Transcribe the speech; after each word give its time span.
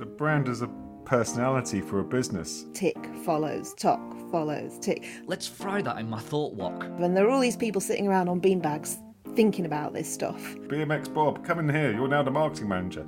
a 0.00 0.06
brand 0.06 0.48
is 0.48 0.62
a 0.62 0.70
personality 1.04 1.80
for 1.80 2.00
a 2.00 2.04
business. 2.04 2.64
Tick 2.72 2.96
follows 3.24 3.74
tock 3.74 4.00
follows 4.30 4.78
tick. 4.78 5.06
Let's 5.26 5.46
fry 5.46 5.82
that 5.82 5.98
in 5.98 6.08
my 6.08 6.20
thought 6.20 6.54
walk. 6.54 6.86
When 6.98 7.14
there 7.14 7.26
are 7.26 7.30
all 7.30 7.40
these 7.40 7.56
people 7.56 7.80
sitting 7.80 8.06
around 8.06 8.28
on 8.28 8.40
beanbags 8.40 8.96
thinking 9.34 9.66
about 9.66 9.92
this 9.92 10.12
stuff. 10.12 10.40
BMX 10.68 11.12
Bob, 11.12 11.44
come 11.44 11.58
in 11.58 11.68
here. 11.68 11.92
You're 11.92 12.08
now 12.08 12.22
the 12.22 12.30
marketing 12.30 12.68
manager. 12.68 13.06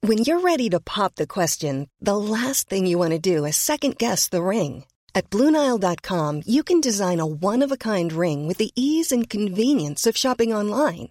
When 0.00 0.18
you're 0.18 0.40
ready 0.40 0.68
to 0.70 0.80
pop 0.80 1.14
the 1.14 1.28
question, 1.28 1.88
the 2.00 2.16
last 2.16 2.68
thing 2.68 2.86
you 2.86 2.98
want 2.98 3.12
to 3.12 3.18
do 3.18 3.44
is 3.44 3.56
second 3.56 3.98
guess 3.98 4.28
the 4.28 4.42
ring. 4.42 4.84
At 5.14 5.30
Bluenile.com, 5.30 6.42
you 6.46 6.62
can 6.62 6.80
design 6.80 7.20
a 7.20 7.26
one 7.26 7.62
of 7.62 7.70
a 7.70 7.76
kind 7.76 8.12
ring 8.12 8.48
with 8.48 8.56
the 8.56 8.72
ease 8.74 9.12
and 9.12 9.28
convenience 9.28 10.06
of 10.06 10.16
shopping 10.16 10.52
online. 10.52 11.10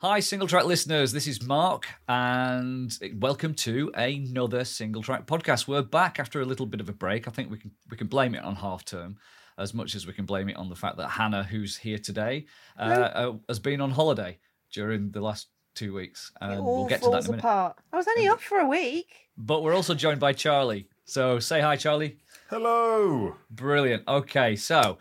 Hi, 0.00 0.20
single 0.20 0.46
track 0.46 0.66
listeners. 0.66 1.12
This 1.12 1.26
is 1.26 1.42
Mark, 1.42 1.86
and 2.06 2.94
welcome 3.14 3.54
to 3.54 3.90
another 3.94 4.62
single 4.64 5.02
track 5.02 5.26
podcast. 5.26 5.66
We're 5.66 5.80
back 5.80 6.20
after 6.20 6.42
a 6.42 6.44
little 6.44 6.66
bit 6.66 6.82
of 6.82 6.90
a 6.90 6.92
break. 6.92 7.26
I 7.26 7.30
think 7.30 7.50
we 7.50 7.56
can 7.56 7.70
we 7.90 7.96
can 7.96 8.06
blame 8.06 8.34
it 8.34 8.44
on 8.44 8.56
half 8.56 8.84
term 8.84 9.16
as 9.56 9.72
much 9.72 9.94
as 9.94 10.06
we 10.06 10.12
can 10.12 10.26
blame 10.26 10.50
it 10.50 10.56
on 10.56 10.68
the 10.68 10.76
fact 10.76 10.98
that 10.98 11.08
Hannah, 11.08 11.44
who's 11.44 11.78
here 11.78 11.96
today, 11.96 12.44
uh, 12.78 12.82
uh, 12.82 13.32
has 13.48 13.58
been 13.58 13.80
on 13.80 13.90
holiday 13.90 14.38
during 14.70 15.12
the 15.12 15.22
last 15.22 15.48
two 15.74 15.94
weeks, 15.94 16.30
and 16.42 16.52
it 16.52 16.58
all 16.58 16.80
we'll 16.80 16.88
get 16.88 17.00
to 17.02 17.08
that 17.08 17.20
in 17.20 17.28
a 17.28 17.30
minute. 17.30 17.38
apart. 17.38 17.78
I 17.90 17.96
was 17.96 18.06
only 18.06 18.28
off 18.28 18.42
for 18.42 18.58
a 18.58 18.68
week. 18.68 19.30
But 19.38 19.62
we're 19.62 19.74
also 19.74 19.94
joined 19.94 20.20
by 20.20 20.34
Charlie. 20.34 20.88
So 21.06 21.38
say 21.38 21.62
hi, 21.62 21.76
Charlie. 21.76 22.18
Hello. 22.50 23.36
Brilliant. 23.50 24.02
Okay, 24.06 24.56
so 24.56 24.98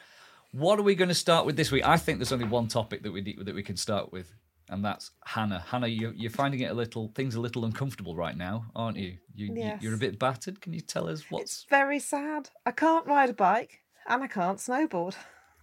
what 0.53 0.79
are 0.79 0.83
we 0.83 0.95
going 0.95 1.09
to 1.09 1.15
start 1.15 1.45
with 1.45 1.57
this 1.57 1.69
week? 1.69 1.85
I 1.85 1.97
think 1.97 2.19
there's 2.19 2.31
only 2.31 2.47
one 2.47 2.69
topic 2.69 3.03
that 3.03 3.11
we 3.11 3.19
need, 3.19 3.45
that 3.45 3.55
we 3.55 3.63
can 3.63 3.75
start 3.75 4.13
with, 4.13 4.33
and 4.69 4.83
that's 4.83 5.11
Hannah. 5.25 5.63
Hannah, 5.67 5.87
you're, 5.87 6.13
you're 6.13 6.31
finding 6.31 6.61
it 6.61 6.71
a 6.71 6.73
little 6.73 7.11
things 7.15 7.35
a 7.35 7.39
little 7.41 7.65
uncomfortable 7.65 8.15
right 8.15 8.35
now, 8.37 8.65
aren't 8.75 8.97
you? 8.97 9.17
you 9.33 9.47
you- 9.47 9.53
Yes. 9.55 9.81
You're 9.81 9.93
a 9.95 9.97
bit 9.97 10.17
battered. 10.19 10.61
Can 10.61 10.73
you 10.73 10.81
tell 10.81 11.07
us 11.07 11.23
what's? 11.29 11.43
It's 11.43 11.65
very 11.69 11.99
sad. 11.99 12.49
I 12.65 12.71
can't 12.71 13.05
ride 13.07 13.29
a 13.29 13.33
bike 13.33 13.81
and 14.07 14.23
I 14.23 14.27
can't 14.27 14.57
snowboard. 14.59 15.15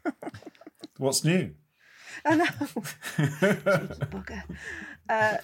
What's 0.98 1.24
new? 1.24 1.54
I 2.24 2.36
know. 2.36 2.44
Bugger. 4.12 4.42
Uh, 5.08 5.36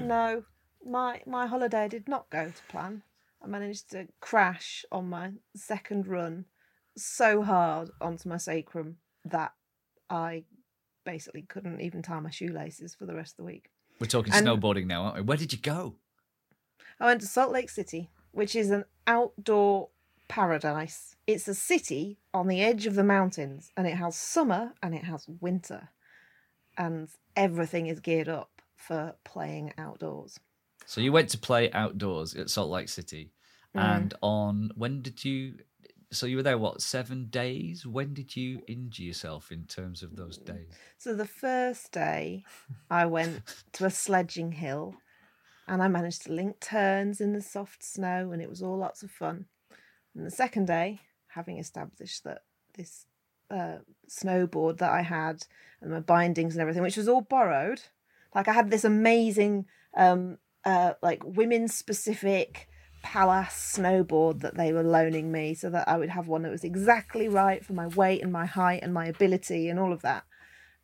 no, 0.00 0.44
my 0.84 1.20
my 1.26 1.46
holiday 1.46 1.88
did 1.88 2.08
not 2.08 2.30
go 2.30 2.46
to 2.46 2.62
plan. 2.68 3.02
I 3.42 3.46
managed 3.46 3.90
to 3.90 4.08
crash 4.20 4.84
on 4.92 5.08
my 5.08 5.32
second 5.56 6.06
run 6.06 6.46
so 6.96 7.42
hard 7.42 7.90
onto 8.00 8.28
my 8.28 8.36
sacrum 8.38 8.96
that 9.24 9.52
I 10.08 10.44
basically 11.04 11.42
couldn't 11.42 11.80
even 11.80 12.02
tie 12.02 12.20
my 12.20 12.30
shoelaces 12.30 12.94
for 12.94 13.06
the 13.06 13.14
rest 13.14 13.32
of 13.34 13.36
the 13.38 13.44
week. 13.44 13.70
We're 14.00 14.06
talking 14.06 14.32
and- 14.32 14.46
snowboarding 14.46 14.86
now, 14.86 15.02
aren't 15.04 15.16
we? 15.16 15.22
Where 15.22 15.36
did 15.36 15.52
you 15.52 15.58
go? 15.58 15.96
I 17.00 17.06
went 17.06 17.20
to 17.20 17.26
Salt 17.26 17.52
Lake 17.52 17.70
City, 17.70 18.10
which 18.32 18.54
is 18.56 18.70
an 18.70 18.84
outdoor 19.06 19.90
paradise. 20.28 21.16
It's 21.26 21.48
a 21.48 21.54
city 21.54 22.18
on 22.32 22.46
the 22.48 22.62
edge 22.62 22.86
of 22.86 22.94
the 22.94 23.04
mountains, 23.04 23.70
and 23.76 23.86
it 23.86 23.94
has 23.94 24.16
summer 24.16 24.72
and 24.82 24.94
it 24.94 25.04
has 25.04 25.26
winter, 25.40 25.88
and 26.76 27.08
everything 27.36 27.86
is 27.86 28.00
geared 28.00 28.28
up 28.28 28.62
for 28.76 29.14
playing 29.24 29.72
outdoors. 29.78 30.38
So 30.86 31.00
you 31.00 31.12
went 31.12 31.30
to 31.30 31.38
play 31.38 31.70
outdoors 31.72 32.34
at 32.34 32.50
Salt 32.50 32.70
Lake 32.70 32.88
City, 32.88 33.32
Mm. 33.74 33.80
and 33.80 34.14
on 34.22 34.70
when 34.76 35.02
did 35.02 35.24
you? 35.24 35.58
So 36.14 36.26
you 36.26 36.36
were 36.36 36.42
there 36.42 36.58
what 36.58 36.80
seven 36.80 37.26
days? 37.26 37.86
When 37.86 38.14
did 38.14 38.36
you 38.36 38.62
injure 38.66 39.02
yourself 39.02 39.52
in 39.52 39.64
terms 39.64 40.02
of 40.02 40.16
those 40.16 40.38
days? 40.38 40.68
So 40.98 41.14
the 41.14 41.26
first 41.26 41.92
day, 41.92 42.44
I 42.90 43.06
went 43.06 43.42
to 43.72 43.86
a 43.86 43.90
sledging 43.90 44.52
hill, 44.52 44.94
and 45.66 45.82
I 45.82 45.88
managed 45.88 46.22
to 46.22 46.32
link 46.32 46.60
turns 46.60 47.20
in 47.20 47.32
the 47.32 47.42
soft 47.42 47.82
snow, 47.82 48.32
and 48.32 48.40
it 48.40 48.48
was 48.48 48.62
all 48.62 48.78
lots 48.78 49.02
of 49.02 49.10
fun. 49.10 49.46
And 50.14 50.26
the 50.26 50.30
second 50.30 50.66
day, 50.66 51.00
having 51.28 51.58
established 51.58 52.24
that 52.24 52.42
this 52.76 53.06
uh, 53.50 53.78
snowboard 54.08 54.78
that 54.78 54.92
I 54.92 55.02
had 55.02 55.44
and 55.80 55.90
my 55.90 56.00
bindings 56.00 56.54
and 56.54 56.62
everything, 56.62 56.82
which 56.82 56.96
was 56.96 57.08
all 57.08 57.22
borrowed, 57.22 57.82
like 58.34 58.48
I 58.48 58.52
had 58.52 58.70
this 58.70 58.84
amazing, 58.84 59.66
um, 59.96 60.38
uh, 60.64 60.94
like 61.02 61.22
women 61.24 61.68
specific 61.68 62.68
Palace 63.04 63.74
snowboard 63.76 64.40
that 64.40 64.56
they 64.56 64.72
were 64.72 64.82
loaning 64.82 65.30
me 65.30 65.52
so 65.54 65.68
that 65.70 65.86
I 65.86 65.98
would 65.98 66.08
have 66.08 66.26
one 66.26 66.42
that 66.42 66.50
was 66.50 66.64
exactly 66.64 67.28
right 67.28 67.62
for 67.64 67.74
my 67.74 67.86
weight 67.86 68.22
and 68.22 68.32
my 68.32 68.46
height 68.46 68.80
and 68.82 68.94
my 68.94 69.04
ability 69.06 69.68
and 69.68 69.78
all 69.78 69.92
of 69.92 70.00
that. 70.02 70.24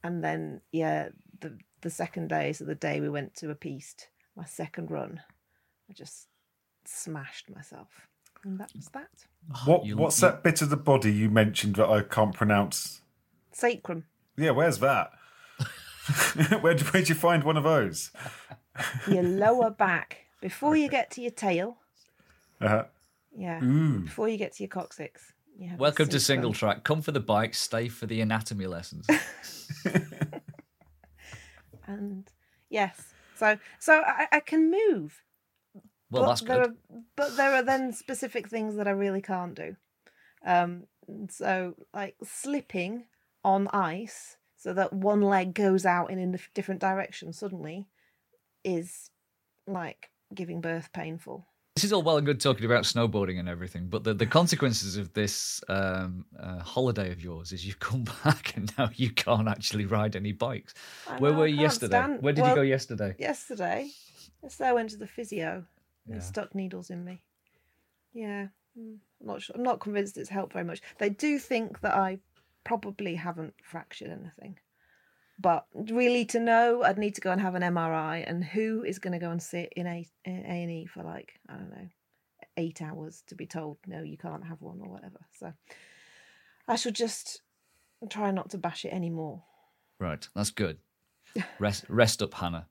And 0.05 0.23
then, 0.23 0.61
yeah, 0.71 1.09
the 1.41 1.59
the 1.81 1.89
second 1.91 2.29
day, 2.29 2.53
so 2.53 2.65
the 2.67 2.75
day 2.75 3.01
we 3.01 3.09
went 3.09 3.35
to 3.37 3.49
a 3.51 3.55
piste, 3.55 4.09
my 4.37 4.45
second 4.45 4.91
run, 4.91 5.23
I 5.89 5.95
just 5.95 6.29
smashed 6.85 7.49
myself. 7.51 8.07
And 8.45 8.61
that 8.61 8.71
was 8.77 8.89
that. 8.89 9.09
What 9.65 9.87
you- 9.87 9.97
What's 9.97 10.21
you- 10.21 10.29
that 10.29 10.43
bit 10.43 10.61
of 10.61 10.69
the 10.69 10.77
body 10.77 11.11
you 11.13 11.31
mentioned 11.31 11.77
that 11.77 11.89
I 11.89 12.03
can't 12.03 12.35
pronounce? 12.35 13.01
Sacrum. 13.53 14.05
Yeah, 14.37 14.51
where's 14.51 14.79
that? 14.81 15.11
where 16.61 16.77
where'd 16.79 17.09
you 17.09 17.15
find 17.15 17.45
one 17.45 17.57
of 17.57 17.65
those? 17.65 18.11
Your 19.09 19.23
lower 19.23 19.71
back. 19.71 20.27
Before 20.43 20.77
you 20.77 20.89
get 20.89 21.11
to 21.13 21.21
your 21.23 21.31
tail. 21.33 21.79
Uh, 22.61 22.85
Yeah. 23.37 23.63
ooh. 23.63 24.01
Before 24.01 24.29
you 24.29 24.37
get 24.37 24.53
to 24.55 24.63
your 24.63 24.69
coccyx. 24.69 25.33
you 25.59 25.71
Welcome 25.79 26.09
to 26.09 26.21
Single 26.21 26.53
sacrum. 26.53 26.75
Track. 26.75 26.85
Come 26.85 27.03
for 27.03 27.13
the 27.13 27.21
bike, 27.21 27.55
stay 27.55 27.89
for 27.89 28.07
the 28.07 28.21
anatomy 28.21 28.67
lessons. 28.67 29.07
And 31.87 32.31
yes. 32.69 33.13
So 33.37 33.59
so 33.79 34.03
I, 34.07 34.29
I 34.33 34.41
can 34.41 34.71
move. 34.71 35.23
Well, 36.11 36.23
but 36.23 36.27
that's 36.29 36.41
there 36.43 36.61
good. 36.61 36.71
Are, 36.71 36.75
but 37.17 37.37
there 37.37 37.55
are 37.55 37.63
then 37.63 37.93
specific 37.93 38.49
things 38.49 38.77
that 38.77 38.87
I 38.89 38.93
really 38.93 39.23
can't 39.23 39.55
do. 39.55 39.77
Um, 40.45 40.85
so 41.29 41.75
like 41.93 42.17
slipping 42.23 43.05
on 43.45 43.69
ice 43.69 44.37
so 44.57 44.73
that 44.75 44.93
one 44.93 45.23
leg 45.23 45.55
goes 45.55 45.87
out 45.87 46.11
in 46.11 46.35
a 46.35 46.39
different 46.55 46.81
direction 46.81 47.33
suddenly 47.33 47.89
is 48.65 49.11
like 49.67 50.11
giving 50.35 50.61
birth 50.61 50.93
painful. 50.93 51.47
This 51.81 51.87
is 51.87 51.93
all 51.95 52.03
well 52.03 52.19
and 52.19 52.27
good 52.27 52.43
talking 52.43 52.67
about 52.67 52.85
snowboarding 52.85 53.41
and 53.41 53.49
everything, 53.49 53.87
but 53.87 54.05
the, 54.05 54.13
the 54.13 54.27
consequences 54.27 54.99
of 54.99 55.15
this 55.15 55.65
um, 55.71 56.27
uh, 56.39 56.59
holiday 56.59 57.11
of 57.11 57.25
yours 57.25 57.53
is 57.53 57.65
you've 57.67 57.79
come 57.91 58.05
back 58.23 58.55
and 58.55 58.71
now 58.77 58.91
you 58.97 59.09
can't 59.09 59.49
actually 59.49 59.87
ride 59.87 60.15
any 60.15 60.33
bikes. 60.33 60.75
I 61.09 61.17
Where 61.19 61.33
know, 61.33 61.39
were 61.39 61.47
you 61.47 61.59
yesterday? 61.59 61.97
stand- 61.97 62.21
Where 62.23 62.35
did 62.35 62.43
well, 62.43 62.51
you 62.51 62.57
go 62.57 62.61
yesterday? 62.61 63.15
Yesterday, 63.19 63.89
yesterday 64.43 64.69
I 64.69 64.73
went 64.75 64.91
to 64.91 64.99
the 64.99 65.07
physio. 65.07 65.65
They 66.07 66.17
Yeah. 66.17 66.21
stuck 66.21 66.55
needles 66.55 66.91
in 66.91 67.03
me. 67.03 67.23
Yeah, 68.13 68.49
I'm 68.77 69.01
not 69.23 69.41
sure. 69.41 69.57
I'm 69.57 69.63
not 69.63 69.81
convinced 69.81 70.19
it's 70.19 70.29
helped 70.29 70.53
very 70.53 70.67
much. 70.67 70.83
They 70.99 71.09
do 71.09 71.39
think 71.39 71.81
that 71.81 71.95
I 71.95 72.19
probably 72.63 73.15
haven't 73.15 73.55
fractured 73.63 74.11
anything. 74.11 74.59
But 75.41 75.65
really, 75.75 76.25
to 76.27 76.41
know, 76.41 76.83
I'd 76.83 76.99
need 76.99 77.15
to 77.15 77.21
go 77.21 77.31
and 77.31 77.41
have 77.41 77.55
an 77.55 77.63
MRI, 77.63 78.25
and 78.29 78.45
who 78.45 78.85
is 78.85 78.99
going 78.99 79.13
to 79.15 79.19
go 79.19 79.31
and 79.31 79.43
sit 79.43 79.73
in 79.75 79.87
a 79.87 80.07
and 80.25 80.71
E 80.71 80.87
for 80.87 81.03
like 81.03 81.41
I 81.49 81.55
don't 81.55 81.71
know, 81.71 81.89
eight 82.57 82.83
hours 82.83 83.23
to 83.29 83.35
be 83.35 83.47
told 83.47 83.79
no, 83.87 84.03
you 84.03 84.19
can't 84.19 84.45
have 84.45 84.61
one 84.61 84.81
or 84.83 84.91
whatever. 84.91 85.21
So 85.39 85.53
I 86.69 86.77
should 86.77 86.95
just 86.95 87.43
try 88.11 88.31
not 88.31 88.51
to 88.51 88.59
bash 88.59 88.85
it 88.85 88.93
anymore. 88.93 89.43
Right, 89.99 90.27
that's 90.35 90.51
good. 90.51 90.79
Rest, 91.59 91.85
rest 91.89 92.23
up, 92.23 92.35
Hannah. 92.35 92.67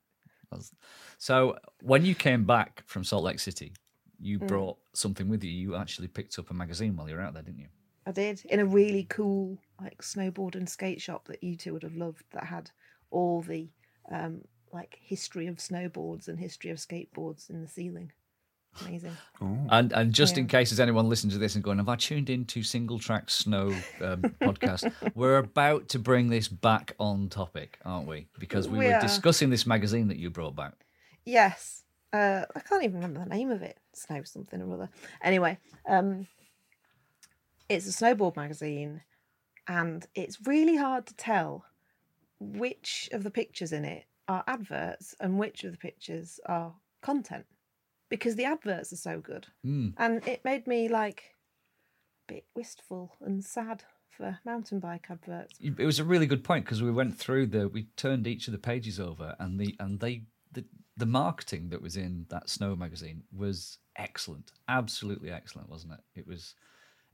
So, 1.18 1.56
when 1.82 2.04
you 2.04 2.14
came 2.14 2.44
back 2.44 2.82
from 2.86 3.04
Salt 3.04 3.22
Lake 3.24 3.38
City, 3.38 3.72
you 4.18 4.40
Mm. 4.40 4.48
brought 4.48 4.78
something 4.94 5.28
with 5.28 5.44
you. 5.44 5.50
You 5.50 5.76
actually 5.76 6.08
picked 6.08 6.38
up 6.38 6.50
a 6.50 6.54
magazine 6.54 6.96
while 6.96 7.08
you 7.08 7.14
were 7.14 7.20
out 7.20 7.34
there, 7.34 7.42
didn't 7.42 7.60
you? 7.60 7.68
I 8.10 8.12
did 8.12 8.42
in 8.46 8.58
a 8.58 8.64
really 8.66 9.04
cool 9.08 9.56
like 9.80 10.02
snowboard 10.02 10.56
and 10.56 10.68
skate 10.68 11.00
shop 11.00 11.26
that 11.28 11.42
you 11.44 11.54
two 11.56 11.72
would 11.72 11.84
have 11.84 11.94
loved 11.94 12.24
that 12.32 12.44
had 12.44 12.70
all 13.10 13.40
the 13.40 13.68
um 14.10 14.42
like 14.72 14.98
history 15.00 15.46
of 15.46 15.56
snowboards 15.56 16.26
and 16.28 16.38
history 16.38 16.70
of 16.70 16.78
skateboards 16.78 17.50
in 17.50 17.62
the 17.62 17.68
ceiling. 17.68 18.10
Amazing. 18.80 19.16
And 19.70 19.92
and 19.92 20.12
just 20.12 20.38
in 20.38 20.44
Yeah. 20.44 20.48
case 20.48 20.70
there's 20.70 20.80
anyone 20.80 21.08
listening 21.08 21.30
to 21.32 21.38
this 21.38 21.54
and 21.54 21.62
going, 21.62 21.78
"Have 21.78 21.88
I 21.88 21.96
tuned 21.96 22.30
into 22.30 22.62
Single 22.64 22.98
Track 22.98 23.30
Snow 23.30 23.68
um, 24.00 24.34
podcast?" 24.40 24.90
We're 25.14 25.38
about 25.38 25.88
to 25.90 25.98
bring 26.00 26.28
this 26.28 26.48
back 26.48 26.94
on 26.98 27.28
topic, 27.28 27.78
aren't 27.84 28.08
we? 28.08 28.26
Because 28.38 28.68
we 28.68 28.78
We 28.78 28.86
were 28.86 28.92
are. 28.94 29.00
discussing 29.00 29.50
this 29.50 29.66
magazine 29.66 30.08
that 30.08 30.18
you 30.18 30.30
brought 30.30 30.56
back. 30.56 30.74
Yes. 31.24 31.84
Uh, 32.12 32.44
I 32.56 32.60
can't 32.60 32.82
even 32.82 32.96
remember 32.96 33.20
the 33.20 33.30
name 33.30 33.50
of 33.52 33.62
it. 33.62 33.78
Snow 33.92 34.22
something 34.24 34.60
or 34.60 34.74
other. 34.74 34.90
Anyway, 35.22 35.58
um, 35.88 36.26
it's 37.70 37.86
a 37.86 38.04
snowboard 38.04 38.36
magazine, 38.36 39.02
and 39.66 40.06
it's 40.14 40.46
really 40.46 40.76
hard 40.76 41.06
to 41.06 41.14
tell 41.14 41.64
which 42.40 43.08
of 43.12 43.22
the 43.22 43.30
pictures 43.30 43.72
in 43.72 43.84
it 43.84 44.04
are 44.28 44.44
adverts 44.46 45.14
and 45.20 45.38
which 45.38 45.64
of 45.64 45.72
the 45.72 45.78
pictures 45.78 46.40
are 46.46 46.74
content 47.00 47.46
because 48.08 48.34
the 48.34 48.44
adverts 48.44 48.92
are 48.92 48.96
so 48.96 49.20
good. 49.20 49.46
Mm. 49.64 49.94
And 49.96 50.26
it 50.26 50.44
made 50.44 50.66
me 50.66 50.88
like 50.88 51.36
a 52.28 52.34
bit 52.34 52.44
wistful 52.54 53.16
and 53.20 53.44
sad 53.44 53.84
for 54.10 54.38
mountain 54.44 54.80
bike 54.80 55.06
adverts. 55.08 55.54
It 55.60 55.78
was 55.78 56.00
a 56.00 56.04
really 56.04 56.26
good 56.26 56.44
point 56.44 56.64
because 56.64 56.82
we 56.82 56.90
went 56.90 57.18
through 57.18 57.46
the, 57.46 57.68
we 57.68 57.84
turned 57.96 58.26
each 58.26 58.48
of 58.48 58.52
the 58.52 58.58
pages 58.58 58.98
over, 58.98 59.36
and 59.38 59.58
the 59.60 59.76
and 59.78 60.00
they 60.00 60.24
the 60.52 60.64
the 60.96 61.06
marketing 61.06 61.68
that 61.68 61.80
was 61.80 61.96
in 61.96 62.26
that 62.30 62.50
snow 62.50 62.74
magazine 62.74 63.22
was 63.32 63.78
excellent, 63.96 64.50
absolutely 64.68 65.30
excellent, 65.30 65.68
wasn't 65.70 65.92
it? 65.92 66.00
It 66.14 66.26
was. 66.26 66.54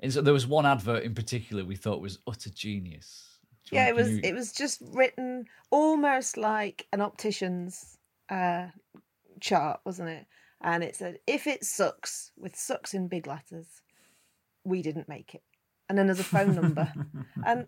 And 0.00 0.12
so 0.12 0.20
there 0.20 0.34
was 0.34 0.46
one 0.46 0.66
advert 0.66 1.02
in 1.04 1.14
particular 1.14 1.64
we 1.64 1.76
thought 1.76 2.00
was 2.00 2.18
utter 2.26 2.50
genius. 2.50 3.38
Do 3.68 3.76
yeah, 3.76 3.88
it 3.88 3.94
was 3.96 4.10
you- 4.10 4.20
it 4.22 4.34
was 4.34 4.52
just 4.52 4.82
written 4.92 5.46
almost 5.70 6.36
like 6.36 6.86
an 6.92 7.00
optician's 7.00 7.98
uh, 8.28 8.66
chart, 9.40 9.80
wasn't 9.84 10.10
it? 10.10 10.26
And 10.60 10.82
it 10.84 10.96
said, 10.96 11.18
"If 11.26 11.46
it 11.46 11.64
sucks," 11.64 12.32
with 12.36 12.56
"sucks" 12.56 12.94
in 12.94 13.08
big 13.08 13.26
letters, 13.26 13.82
we 14.64 14.82
didn't 14.82 15.08
make 15.08 15.34
it. 15.34 15.42
And 15.88 15.96
then 15.98 16.06
there's 16.06 16.20
a 16.20 16.24
phone 16.24 16.54
number, 16.54 16.92
and 17.46 17.66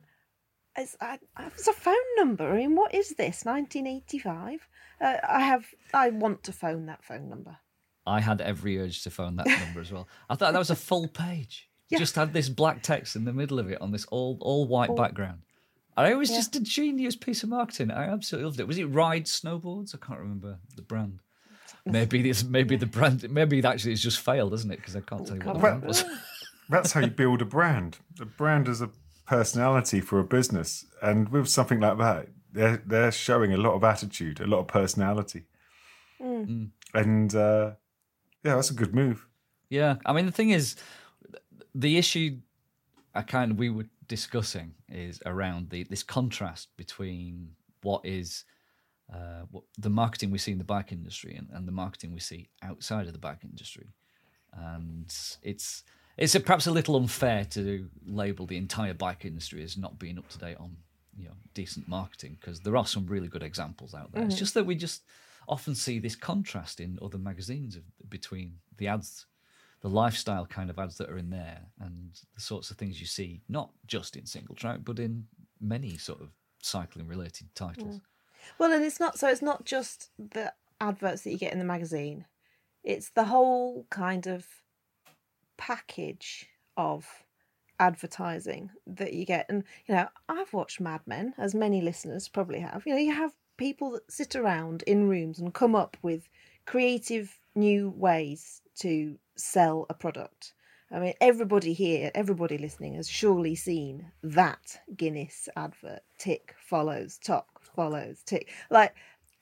it's 0.77 0.97
I, 1.01 1.19
I 1.37 1.47
it's 1.47 1.69
a 1.69 1.73
phone 1.73 1.95
number. 2.17 2.51
I 2.53 2.57
mean, 2.57 2.75
what 2.77 2.95
is 2.95 3.11
this? 3.11 3.45
1985? 3.45 4.69
Uh, 5.01 5.17
I 5.29 5.41
have 5.41 5.67
I 5.95 6.11
want 6.11 6.43
to 6.45 6.53
phone 6.53 6.87
that 6.87 7.05
phone 7.05 7.29
number. 7.29 7.57
I 8.07 8.21
had 8.21 8.41
every 8.41 8.79
urge 8.79 9.03
to 9.03 9.11
phone 9.11 9.37
that 9.37 9.47
number 9.47 9.81
as 9.81 9.93
well. 9.93 10.09
I 10.31 10.35
thought 10.35 10.53
that 10.53 10.59
was 10.59 10.71
a 10.71 10.77
full 10.77 11.09
page. 11.09 11.68
Yeah. 11.90 11.99
Just 11.99 12.17
had 12.17 12.32
this 12.32 12.49
black 12.49 12.82
text 12.82 13.17
in 13.17 13.25
the 13.25 13.32
middle 13.32 13.58
of 13.58 13.70
it 13.70 13.81
on 13.81 13.93
this 13.93 14.05
all 14.06 14.37
all 14.40 14.67
white 14.67 14.94
background. 14.94 15.40
And 15.96 16.06
it 16.12 16.17
was 16.17 16.31
Yeah. 16.31 16.37
just 16.37 16.55
a 16.56 16.61
genius 16.61 17.17
piece 17.17 17.43
of 17.43 17.49
marketing. 17.49 17.90
I 17.90 18.05
absolutely 18.05 18.46
loved 18.46 18.61
it. 18.61 18.69
Was 18.69 18.79
it 18.79 18.85
Ride 18.85 19.25
Snowboards? 19.25 19.94
I 19.94 20.06
can't 20.06 20.20
remember 20.20 20.58
the 20.76 20.82
brand. 20.82 21.20
Maybe 21.87 22.23
this, 22.23 22.44
maybe 22.44 22.76
the 22.76 22.87
brand, 22.87 23.29
maybe 23.31 23.58
it 23.58 23.64
actually 23.64 23.93
it's 23.93 24.02
just 24.02 24.20
failed, 24.20 24.52
isn't 24.52 24.70
it? 24.70 24.76
Because 24.76 24.94
I 24.96 25.00
can't 25.00 25.26
tell 25.26 25.37
you 25.37 25.43
what 25.43 25.55
the 25.55 25.58
brand 25.61 25.85
was. 25.85 26.05
That's 26.69 26.93
how 26.93 27.00
you 27.00 27.06
build 27.08 27.40
a 27.40 27.46
brand. 27.46 27.99
A 28.20 28.26
brand 28.26 28.69
is 28.69 28.82
a 28.82 28.91
personality 29.26 30.00
for 30.00 30.19
a 30.19 30.25
business, 30.25 30.84
and 31.00 31.31
with 31.31 31.49
something 31.49 31.81
like 31.81 31.96
that, 31.99 32.29
they're 32.52 32.82
they're 32.84 33.12
showing 33.12 33.55
a 33.55 33.56
lot 33.56 33.73
of 33.75 33.84
attitude, 33.84 34.38
a 34.41 34.46
lot 34.46 34.58
of 34.61 34.67
personality, 34.69 35.44
and 36.20 37.34
uh, 37.34 37.73
yeah, 38.44 38.55
that's 38.56 38.70
a 38.70 38.75
good 38.75 38.94
move. 38.94 39.26
Yeah, 39.70 39.96
I 40.05 40.12
mean 40.12 40.26
the 40.26 40.32
thing 40.32 40.50
is, 40.50 40.76
the 41.79 41.97
issue 41.97 42.39
I 43.15 43.23
kind 43.23 43.53
of 43.53 43.59
we 43.59 43.71
were 43.71 43.87
discussing 44.09 44.75
is 44.89 45.23
around 45.25 45.71
the 45.71 45.85
this 45.85 46.03
contrast 46.03 46.69
between 46.77 47.51
what 47.83 48.05
is 48.05 48.45
uh, 49.13 49.43
what 49.51 49.65
the 49.79 49.89
marketing 49.89 50.31
we 50.31 50.39
see 50.39 50.53
in 50.53 50.59
the 50.59 50.65
bike 50.65 50.93
industry 50.93 51.35
and, 51.37 51.49
and 51.53 51.67
the 51.67 51.73
marketing 51.73 52.13
we 52.13 52.21
see 52.21 52.49
outside 52.63 53.07
of 53.07 53.13
the 53.13 53.19
bike 53.19 53.45
industry, 53.45 53.87
and 54.53 55.07
it's 55.43 55.85
it's 56.17 56.35
a, 56.35 56.41
perhaps 56.41 56.67
a 56.67 56.73
little 56.73 56.97
unfair 56.97 57.45
to 57.45 57.89
label 58.05 58.45
the 58.45 58.57
entire 58.57 58.93
bike 58.93 59.25
industry 59.25 59.63
as 59.63 59.77
not 59.77 59.99
being 59.99 60.19
up 60.19 60.29
to 60.29 60.39
date 60.39 60.57
on 60.59 60.77
you 61.17 61.27
know 61.27 61.35
decent 61.55 61.87
marketing 61.89 62.37
because 62.41 62.61
there 62.61 62.77
are 62.77 62.87
some 62.87 63.07
really 63.07 63.29
good 63.29 63.43
examples 63.43 63.95
out 63.95 64.11
there. 64.13 64.25
It's 64.25 64.39
just 64.39 64.55
that 64.55 64.67
we 64.67 64.75
just 64.75 65.03
often 65.47 65.75
see 65.75 65.99
this 66.01 66.17
contrast 66.17 66.81
in 66.81 66.99
other 67.01 67.19
magazines 67.19 67.77
of, 67.77 67.83
between 68.11 68.55
the 68.77 68.89
ads 68.89 69.27
the 69.81 69.89
lifestyle 69.89 70.47
kind 70.47 70.71
of 70.71 70.79
ads 70.79 70.97
that 70.99 71.09
are 71.09 71.19
in 71.19 71.31
there 71.31 71.61
and 71.81 72.11
the 72.35 72.41
sorts 72.41 72.71
of 72.71 72.77
things 72.77 73.01
you 73.01 73.07
see, 73.07 73.43
not 73.49 73.71
just 73.87 74.17
in 74.17 74.27
single 74.27 74.55
track, 74.55 74.81
but 74.85 74.99
in 74.99 75.27
many 75.61 75.97
sort 75.97 76.21
of 76.21 76.31
cycling 76.63 77.07
related 77.07 77.47
titles. 77.55 78.01
Well, 78.59 78.73
and 78.73 78.85
it's 78.85 79.01
not 79.01 79.19
so 79.19 79.29
it's 79.29 79.43
not 79.43 79.65
just 79.65 80.11
the 80.19 80.53
adverts 80.81 81.23
that 81.23 81.31
you 81.31 81.39
get 81.39 81.53
in 81.53 81.59
the 81.59 81.65
magazine. 81.65 82.25
It's 82.85 83.11
the 83.11 83.25
whole 83.25 83.87
kind 83.91 84.27
of 84.27 84.47
package 85.57 86.47
of 86.77 87.07
advertising 87.79 88.71
that 88.87 89.13
you 89.13 89.25
get. 89.25 89.47
And 89.49 89.65
you 89.87 89.95
know, 89.95 90.09
I've 90.29 90.53
watched 90.53 90.81
Mad 90.81 91.01
Men, 91.07 91.35
as 91.39 91.55
many 91.55 91.81
listeners 91.81 92.29
probably 92.29 92.61
have. 92.61 92.85
You 92.87 92.95
know, 92.95 93.01
you 93.01 93.15
have 93.15 93.33
people 93.57 93.91
that 93.93 94.11
sit 94.11 94.35
around 94.35 94.83
in 94.87 95.09
rooms 95.09 95.39
and 95.39 95.53
come 95.53 95.75
up 95.75 95.97
with 96.03 96.29
creative 96.65 97.39
new 97.55 97.91
ways 97.91 98.63
to 98.77 99.19
sell 99.38 99.86
a 99.89 99.94
product. 99.94 100.53
I 100.91 101.01
mean, 101.01 101.15
everybody 101.20 101.74
here, 101.74 102.10
everybody 102.15 102.56
listening 102.56 102.94
has 102.94 103.08
surely 103.08 103.55
seen 103.55 104.10
that 104.22 104.81
Guinness 104.96 105.48
advert. 105.55 106.01
Tick 106.19 106.55
follows, 106.58 107.19
talk 107.19 107.63
follows, 107.63 108.22
tick. 108.24 108.51
Like, 108.70 108.94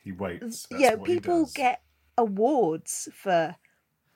He 0.02 0.12
waits. 0.12 0.66
That's 0.68 0.82
yeah, 0.82 0.96
people 0.96 1.48
get 1.54 1.82
awards 2.18 3.08
for 3.14 3.54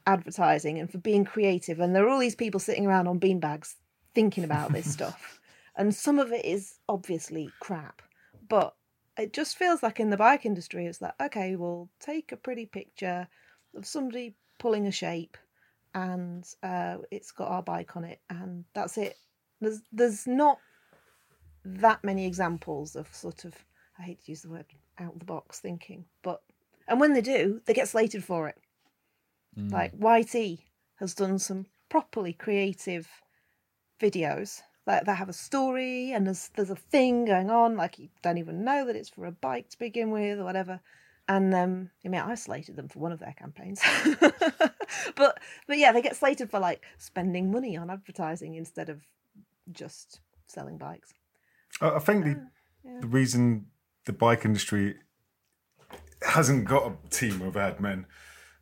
advertising 0.07 0.79
and 0.79 0.91
for 0.91 0.99
being 0.99 1.25
creative, 1.25 1.79
and 1.79 1.95
there 1.95 2.05
are 2.05 2.09
all 2.09 2.19
these 2.19 2.35
people 2.35 2.59
sitting 2.59 2.87
around 2.87 3.07
on 3.07 3.21
beanbags 3.21 3.75
thinking 4.15 4.43
about 4.43 4.73
this 4.73 4.93
stuff. 4.93 5.41
And 5.77 5.95
some 5.95 6.19
of 6.19 6.33
it 6.33 6.45
is 6.45 6.79
obviously 6.89 7.51
crap, 7.61 8.03
but 8.49 8.75
it 9.17 9.33
just 9.33 9.57
feels 9.57 9.85
like 9.85 10.01
in 10.01 10.11
the 10.11 10.17
bike 10.17 10.45
industry, 10.45 10.87
it's 10.87 11.01
like, 11.01 11.15
okay, 11.21 11.55
we'll 11.55 11.89
take 12.01 12.33
a 12.33 12.37
pretty 12.37 12.67
picture 12.67 13.29
of 13.77 13.87
somebody 13.87 14.35
pulling 14.59 14.87
a 14.87 14.93
shape 14.93 15.37
and 15.95 16.45
uh, 16.63 16.99
it's 17.11 17.33
got 17.33 17.49
our 17.49 17.63
bike 17.63 17.97
on 17.97 18.05
it, 18.05 18.21
and 18.31 18.65
that's 18.75 18.99
it. 18.99 19.17
There's 19.61 19.81
there's 19.93 20.27
not 20.27 20.59
that 21.65 22.03
many 22.03 22.27
examples 22.27 22.97
of 22.97 23.13
sort 23.15 23.45
of 23.45 23.55
I 23.99 24.03
hate 24.03 24.25
to 24.25 24.33
use 24.33 24.43
the 24.43 24.51
word 24.51 24.67
out 24.99 25.15
of 25.15 25.19
the 25.19 25.25
box 25.25 25.61
thinking, 25.61 26.05
but 26.23 26.43
and 26.89 27.01
when 27.01 27.13
they 27.13 27.21
do, 27.21 27.61
they 27.67 27.75
get 27.75 27.89
slated 27.89 28.25
for 28.25 28.49
it. 28.49 28.57
Like 29.57 29.93
YT 29.99 30.61
has 30.97 31.15
done 31.15 31.39
some 31.39 31.67
properly 31.89 32.33
creative 32.33 33.09
videos 34.01 34.63
that 34.87 35.07
that 35.07 35.17
have 35.17 35.29
a 35.29 35.35
story 35.35 36.13
and 36.13 36.27
there's 36.27 36.51
there's 36.55 36.71
a 36.71 36.77
thing 36.77 37.25
going 37.25 37.51
on. 37.51 37.77
Like 37.77 37.99
you 37.99 38.09
don't 38.23 38.39
even 38.39 38.65
know 38.65 38.87
that 38.87 38.97
it's 38.97 39.09
for 39.09 39.27
a 39.27 39.33
bike 39.33 39.69
to 39.71 39.79
begin 39.79 40.11
with 40.11 40.39
or 40.41 40.45
whatever. 40.45 40.81
And 41.31 41.55
um, 41.55 41.91
I 42.05 42.09
mean, 42.09 42.21
I 42.21 42.35
slated 42.35 42.75
them 42.75 42.89
for 42.89 42.99
one 42.99 43.13
of 43.13 43.21
their 43.21 43.35
campaigns, 43.39 43.81
but 45.15 45.39
but 45.69 45.79
yeah, 45.79 45.93
they 45.93 46.03
get 46.03 46.17
slated 46.17 46.51
for 46.51 46.59
like 46.59 46.83
spending 46.99 47.53
money 47.53 47.77
on 47.77 47.89
advertising 47.89 48.57
instead 48.57 48.89
of 48.89 49.01
just 49.71 50.19
selling 50.49 50.77
bikes. 50.77 51.15
I 51.81 51.91
I 51.91 51.99
think 52.01 52.25
the, 52.25 52.49
the 53.01 53.07
reason 53.07 53.67
the 54.07 54.13
bike 54.13 54.45
industry 54.45 54.97
hasn't 56.23 56.65
got 56.65 56.91
a 56.91 57.09
team 57.11 57.43
of 57.43 57.57
ad 57.57 57.79
men, 57.79 58.07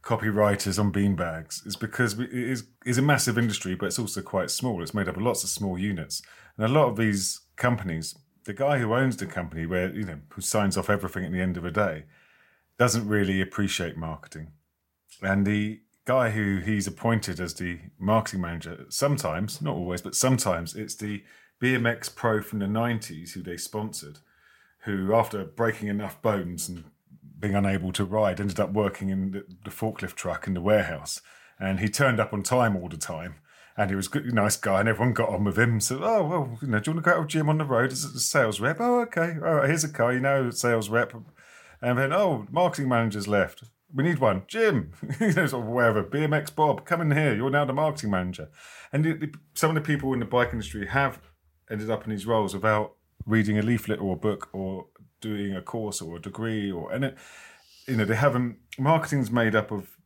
copywriters 0.02 0.78
on 0.78 0.92
beanbags 0.92 1.66
is 1.66 1.74
because 1.74 2.18
it 2.18 2.30
is, 2.34 2.64
is 2.84 2.98
a 2.98 3.02
massive 3.02 3.38
industry, 3.38 3.76
but 3.76 3.86
it's 3.86 3.98
also 3.98 4.20
quite 4.20 4.50
small. 4.50 4.82
It's 4.82 4.92
made 4.92 5.08
up 5.08 5.16
of 5.16 5.22
lots 5.22 5.42
of 5.42 5.48
small 5.48 5.78
units. 5.78 6.20
And 6.58 6.66
a 6.66 6.68
lot 6.68 6.90
of 6.90 6.98
these 6.98 7.40
companies, 7.56 8.14
the 8.44 8.52
guy 8.52 8.78
who 8.78 8.92
owns 8.92 9.16
the 9.16 9.24
company, 9.24 9.64
where 9.64 9.90
you 9.90 10.04
know, 10.04 10.18
who 10.28 10.42
signs 10.42 10.76
off 10.76 10.90
everything 10.90 11.24
at 11.24 11.32
the 11.32 11.40
end 11.40 11.56
of 11.56 11.62
the 11.62 11.70
day, 11.70 12.04
doesn't 12.78 13.08
really 13.08 13.40
appreciate 13.40 13.96
marketing. 13.96 14.52
And 15.20 15.46
the 15.46 15.80
guy 16.04 16.30
who 16.30 16.58
he's 16.58 16.86
appointed 16.86 17.40
as 17.40 17.54
the 17.54 17.80
marketing 17.98 18.40
manager, 18.40 18.86
sometimes, 18.88 19.60
not 19.60 19.74
always, 19.74 20.00
but 20.00 20.14
sometimes 20.14 20.74
it's 20.74 20.94
the 20.94 21.22
BMX 21.62 22.14
pro 22.14 22.40
from 22.40 22.60
the 22.60 22.66
90s 22.66 23.32
who 23.32 23.42
they 23.42 23.56
sponsored, 23.56 24.18
who, 24.84 25.14
after 25.14 25.44
breaking 25.44 25.88
enough 25.88 26.22
bones 26.22 26.68
and 26.68 26.84
being 27.38 27.54
unable 27.54 27.92
to 27.92 28.04
ride, 28.04 28.40
ended 28.40 28.60
up 28.60 28.72
working 28.72 29.10
in 29.10 29.32
the, 29.32 29.44
the 29.64 29.70
forklift 29.70 30.14
truck 30.14 30.46
in 30.46 30.54
the 30.54 30.60
warehouse. 30.60 31.20
And 31.58 31.80
he 31.80 31.88
turned 31.88 32.20
up 32.20 32.32
on 32.32 32.42
time 32.42 32.76
all 32.76 32.88
the 32.88 32.96
time. 32.96 33.36
And 33.76 33.90
he 33.90 33.96
was 33.96 34.08
a 34.12 34.20
nice 34.20 34.56
guy, 34.56 34.80
and 34.80 34.88
everyone 34.88 35.14
got 35.14 35.28
on 35.28 35.44
with 35.44 35.56
him. 35.56 35.78
So, 35.80 36.00
oh, 36.02 36.24
well, 36.24 36.58
you 36.60 36.66
know, 36.66 36.80
do 36.80 36.90
you 36.90 36.94
want 36.94 37.04
to 37.04 37.10
go 37.10 37.16
to 37.18 37.22
a 37.22 37.26
gym 37.26 37.48
on 37.48 37.58
the 37.58 37.64
road 37.64 37.92
as 37.92 38.04
a 38.04 38.18
sales 38.18 38.58
rep? 38.58 38.78
Oh, 38.80 39.00
okay. 39.02 39.34
All 39.40 39.54
right, 39.54 39.68
here's 39.68 39.84
a 39.84 39.88
car, 39.88 40.12
you 40.12 40.18
know, 40.18 40.50
sales 40.50 40.88
rep. 40.88 41.12
And 41.80 41.98
then, 41.98 42.12
oh, 42.12 42.46
marketing 42.50 42.88
manager's 42.88 43.28
left. 43.28 43.64
We 43.94 44.04
need 44.04 44.18
one. 44.18 44.42
Jim, 44.46 44.92
you 45.20 45.32
know, 45.32 45.46
sort 45.46 45.64
of 45.64 45.68
wherever. 45.70 46.02
BMX 46.02 46.54
Bob, 46.54 46.84
come 46.84 47.00
in 47.00 47.10
here. 47.10 47.34
You're 47.34 47.50
now 47.50 47.64
the 47.64 47.72
marketing 47.72 48.10
manager. 48.10 48.48
And 48.92 49.36
some 49.54 49.70
of 49.70 49.74
the 49.74 49.86
people 49.86 50.12
in 50.12 50.20
the 50.20 50.26
bike 50.26 50.50
industry 50.52 50.86
have 50.86 51.20
ended 51.70 51.90
up 51.90 52.04
in 52.04 52.10
these 52.10 52.26
roles 52.26 52.54
without 52.54 52.94
reading 53.26 53.58
a 53.58 53.62
leaflet 53.62 54.00
or 54.00 54.14
a 54.14 54.18
book 54.18 54.48
or 54.52 54.86
doing 55.20 55.54
a 55.54 55.62
course 55.62 56.00
or 56.00 56.16
a 56.16 56.20
degree 56.20 56.70
or 56.70 56.92
and 56.92 57.04
it, 57.04 57.18
you 57.86 57.96
know 57.96 58.04
they 58.04 58.14
haven't. 58.14 58.58
Marketing's 58.78 59.30
made 59.30 59.54
up 59.54 59.70
of 59.70 59.96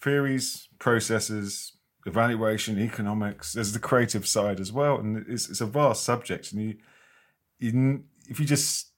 theories, 0.00 0.68
processes, 0.78 1.72
evaluation, 2.06 2.78
economics. 2.78 3.52
There's 3.52 3.72
the 3.72 3.78
creative 3.78 4.26
side 4.26 4.60
as 4.60 4.72
well, 4.72 4.98
and 4.98 5.24
it's, 5.28 5.48
it's 5.48 5.60
a 5.60 5.66
vast 5.66 6.04
subject. 6.04 6.52
And 6.52 6.62
you, 6.62 6.76
you, 7.58 8.04
if 8.28 8.38
you 8.38 8.46
just 8.46 8.91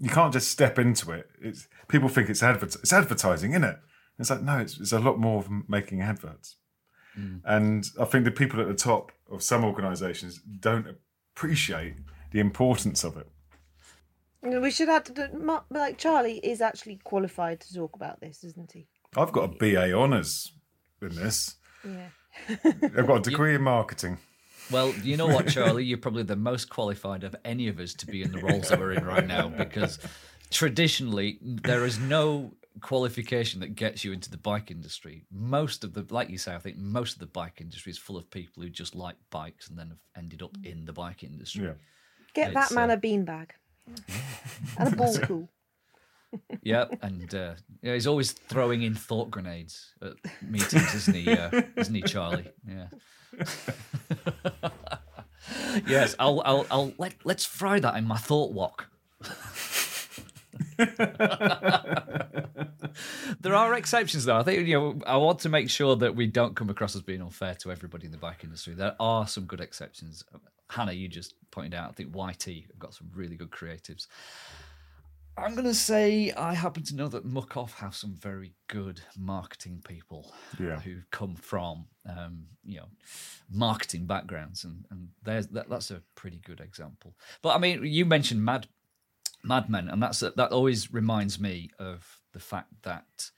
you 0.00 0.10
can't 0.10 0.32
just 0.32 0.50
step 0.50 0.78
into 0.78 1.10
it. 1.12 1.28
It's 1.40 1.68
people 1.88 2.08
think 2.08 2.28
it's 2.28 2.42
advert 2.42 2.74
it's 2.76 2.92
advertising, 2.92 3.52
isn't 3.52 3.64
it? 3.64 3.78
It's 4.18 4.30
like 4.30 4.42
no, 4.42 4.58
it's, 4.58 4.78
it's 4.80 4.92
a 4.92 4.98
lot 4.98 5.18
more 5.18 5.42
than 5.42 5.64
making 5.68 6.00
adverts. 6.00 6.56
Mm. 7.18 7.40
And 7.44 7.86
I 8.00 8.04
think 8.04 8.24
the 8.24 8.30
people 8.30 8.60
at 8.60 8.68
the 8.68 8.74
top 8.74 9.12
of 9.30 9.42
some 9.42 9.64
organisations 9.64 10.40
don't 10.60 10.96
appreciate 11.34 11.94
the 12.30 12.40
importance 12.40 13.04
of 13.04 13.16
it. 13.16 13.26
We 14.42 14.70
should 14.70 14.88
add 14.88 15.06
that 15.16 15.64
like 15.70 15.98
Charlie 15.98 16.38
is 16.38 16.60
actually 16.60 17.00
qualified 17.02 17.60
to 17.60 17.74
talk 17.74 17.96
about 17.96 18.20
this, 18.20 18.44
isn't 18.44 18.72
he? 18.72 18.86
I've 19.16 19.32
got 19.32 19.44
a 19.44 19.48
BA 19.48 19.92
honours 19.92 20.52
in 21.02 21.14
this. 21.14 21.56
Yeah. 21.84 22.08
I've 22.64 23.06
got 23.06 23.16
a 23.16 23.20
degree 23.30 23.54
in 23.54 23.62
marketing. 23.62 24.18
Well, 24.70 24.92
you 25.02 25.16
know 25.16 25.26
what, 25.26 25.48
Charlie? 25.54 25.84
You're 25.84 25.98
probably 25.98 26.22
the 26.22 26.36
most 26.36 26.68
qualified 26.70 27.24
of 27.24 27.34
any 27.44 27.68
of 27.68 27.78
us 27.80 27.94
to 27.94 28.06
be 28.06 28.22
in 28.22 28.32
the 28.32 28.38
roles 28.38 28.68
that 28.68 28.78
we're 28.78 28.92
in 28.92 29.04
right 29.04 29.26
now 29.26 29.48
because 29.56 29.98
traditionally 30.50 31.38
there 31.42 31.84
is 31.84 31.98
no 31.98 32.52
qualification 32.80 33.60
that 33.60 33.74
gets 33.74 34.04
you 34.04 34.12
into 34.12 34.30
the 34.30 34.36
bike 34.36 34.70
industry. 34.70 35.24
Most 35.30 35.84
of 35.84 35.94
the, 35.94 36.06
like 36.10 36.30
you 36.30 36.38
say, 36.38 36.54
I 36.54 36.58
think 36.58 36.76
most 36.76 37.14
of 37.14 37.20
the 37.20 37.26
bike 37.26 37.60
industry 37.60 37.90
is 37.90 37.98
full 37.98 38.16
of 38.16 38.30
people 38.30 38.62
who 38.62 38.70
just 38.70 38.94
like 38.94 39.16
bikes 39.30 39.68
and 39.68 39.78
then 39.78 39.88
have 39.88 39.98
ended 40.16 40.42
up 40.42 40.56
in 40.64 40.84
the 40.84 40.92
bike 40.92 41.24
industry. 41.24 41.64
Yeah. 41.64 41.72
Get 42.34 42.54
that 42.54 42.72
man 42.72 42.90
uh, 42.90 42.94
a 42.94 42.96
beanbag 42.96 43.50
and 44.78 44.92
a 44.92 44.96
ball 44.96 45.18
cool. 45.18 45.48
Yeah, 46.62 46.84
and 47.00 47.34
uh, 47.34 47.54
yeah, 47.82 47.94
he's 47.94 48.06
always 48.06 48.32
throwing 48.32 48.82
in 48.82 48.94
thought 48.94 49.30
grenades 49.30 49.94
at 50.02 50.12
meetings, 50.42 50.94
isn't 50.94 51.16
he? 51.16 51.30
Uh, 51.30 51.62
isn't 51.76 51.94
he, 51.94 52.02
Charlie? 52.02 52.50
Yeah. 52.68 52.88
yes, 55.86 56.14
I'll, 56.18 56.42
I'll, 56.44 56.66
I'll 56.70 56.92
let 56.98 57.14
let's 57.24 57.44
fry 57.44 57.80
that 57.80 57.96
in 57.96 58.04
my 58.04 58.16
thought 58.16 58.52
walk. 58.52 58.88
there 63.40 63.54
are 63.54 63.74
exceptions, 63.74 64.24
though. 64.24 64.36
I 64.36 64.42
think 64.42 64.66
you 64.66 64.74
know. 64.74 64.98
I 65.06 65.16
want 65.16 65.40
to 65.40 65.48
make 65.48 65.70
sure 65.70 65.96
that 65.96 66.14
we 66.14 66.26
don't 66.26 66.54
come 66.54 66.70
across 66.70 66.94
as 66.94 67.02
being 67.02 67.20
unfair 67.20 67.54
to 67.56 67.72
everybody 67.72 68.06
in 68.06 68.12
the 68.12 68.18
bike 68.18 68.44
industry. 68.44 68.74
There 68.74 68.94
are 69.00 69.26
some 69.26 69.44
good 69.44 69.60
exceptions. 69.60 70.24
Hannah, 70.70 70.92
you 70.92 71.08
just 71.08 71.34
pointed 71.50 71.74
out. 71.74 71.90
I 71.90 71.92
think 71.92 72.14
YT 72.14 72.44
have 72.44 72.78
got 72.78 72.94
some 72.94 73.10
really 73.14 73.36
good 73.36 73.50
creatives. 73.50 74.06
I'm 75.38 75.54
going 75.54 75.64
to 75.66 75.74
say 75.74 76.32
I 76.32 76.54
happen 76.54 76.82
to 76.84 76.96
know 76.96 77.08
that 77.08 77.26
Muc-Off 77.26 77.74
have 77.78 77.94
some 77.94 78.14
very 78.14 78.54
good 78.68 79.00
marketing 79.16 79.82
people 79.86 80.32
Yeah. 80.58 80.80
who 80.80 80.96
come 81.10 81.34
from, 81.36 81.86
um, 82.06 82.46
you 82.64 82.78
know, 82.78 82.88
marketing 83.50 84.06
backgrounds, 84.06 84.64
and 84.64 84.84
and 84.90 85.08
there's 85.22 85.46
that, 85.48 85.68
that's 85.70 85.90
a 85.90 86.02
pretty 86.14 86.40
good 86.44 86.60
example. 86.60 87.14
But 87.42 87.54
I 87.56 87.58
mean, 87.58 87.84
you 87.84 88.04
mentioned 88.04 88.44
Mad 88.44 88.66
Mad 89.44 89.68
Men, 89.70 89.88
and 89.88 90.02
that's 90.02 90.20
that 90.20 90.52
always 90.52 90.92
reminds 90.92 91.38
me 91.40 91.70
of 91.78 92.20
the 92.32 92.40
fact 92.40 92.72
that 92.82 93.30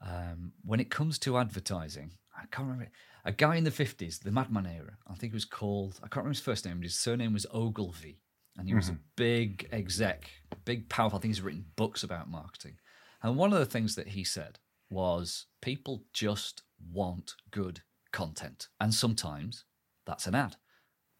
um, 0.00 0.52
when 0.64 0.80
it 0.80 0.90
comes 0.90 1.18
to 1.20 1.38
advertising, 1.38 2.12
I 2.36 2.46
can't 2.50 2.68
remember 2.68 2.90
a 3.24 3.32
guy 3.32 3.56
in 3.56 3.64
the 3.64 3.70
fifties, 3.70 4.18
the 4.20 4.30
Madman 4.30 4.66
era. 4.66 4.96
I 5.06 5.14
think 5.14 5.32
it 5.32 5.36
was 5.36 5.44
called. 5.44 5.96
I 5.98 6.08
can't 6.08 6.16
remember 6.24 6.30
his 6.30 6.40
first 6.40 6.64
name. 6.64 6.78
but 6.78 6.84
His 6.84 6.98
surname 6.98 7.32
was 7.34 7.46
Ogilvy, 7.52 8.20
and 8.58 8.68
he 8.68 8.74
was 8.74 8.88
a 8.88 8.92
mm-hmm. 8.92 9.02
big 9.16 9.68
exec, 9.72 10.28
big 10.64 10.88
powerful. 10.88 11.18
I 11.18 11.22
think 11.22 11.34
he's 11.34 11.42
written 11.42 11.66
books 11.76 12.02
about 12.02 12.30
marketing. 12.30 12.74
And 13.22 13.36
one 13.36 13.52
of 13.52 13.58
the 13.58 13.66
things 13.66 13.94
that 13.94 14.08
he 14.08 14.24
said 14.24 14.58
was, 14.90 15.46
people 15.60 16.04
just 16.12 16.62
want 16.92 17.34
good 17.50 17.82
content, 18.12 18.68
and 18.80 18.92
sometimes 18.92 19.64
that's 20.06 20.26
an 20.26 20.34
ad. 20.34 20.56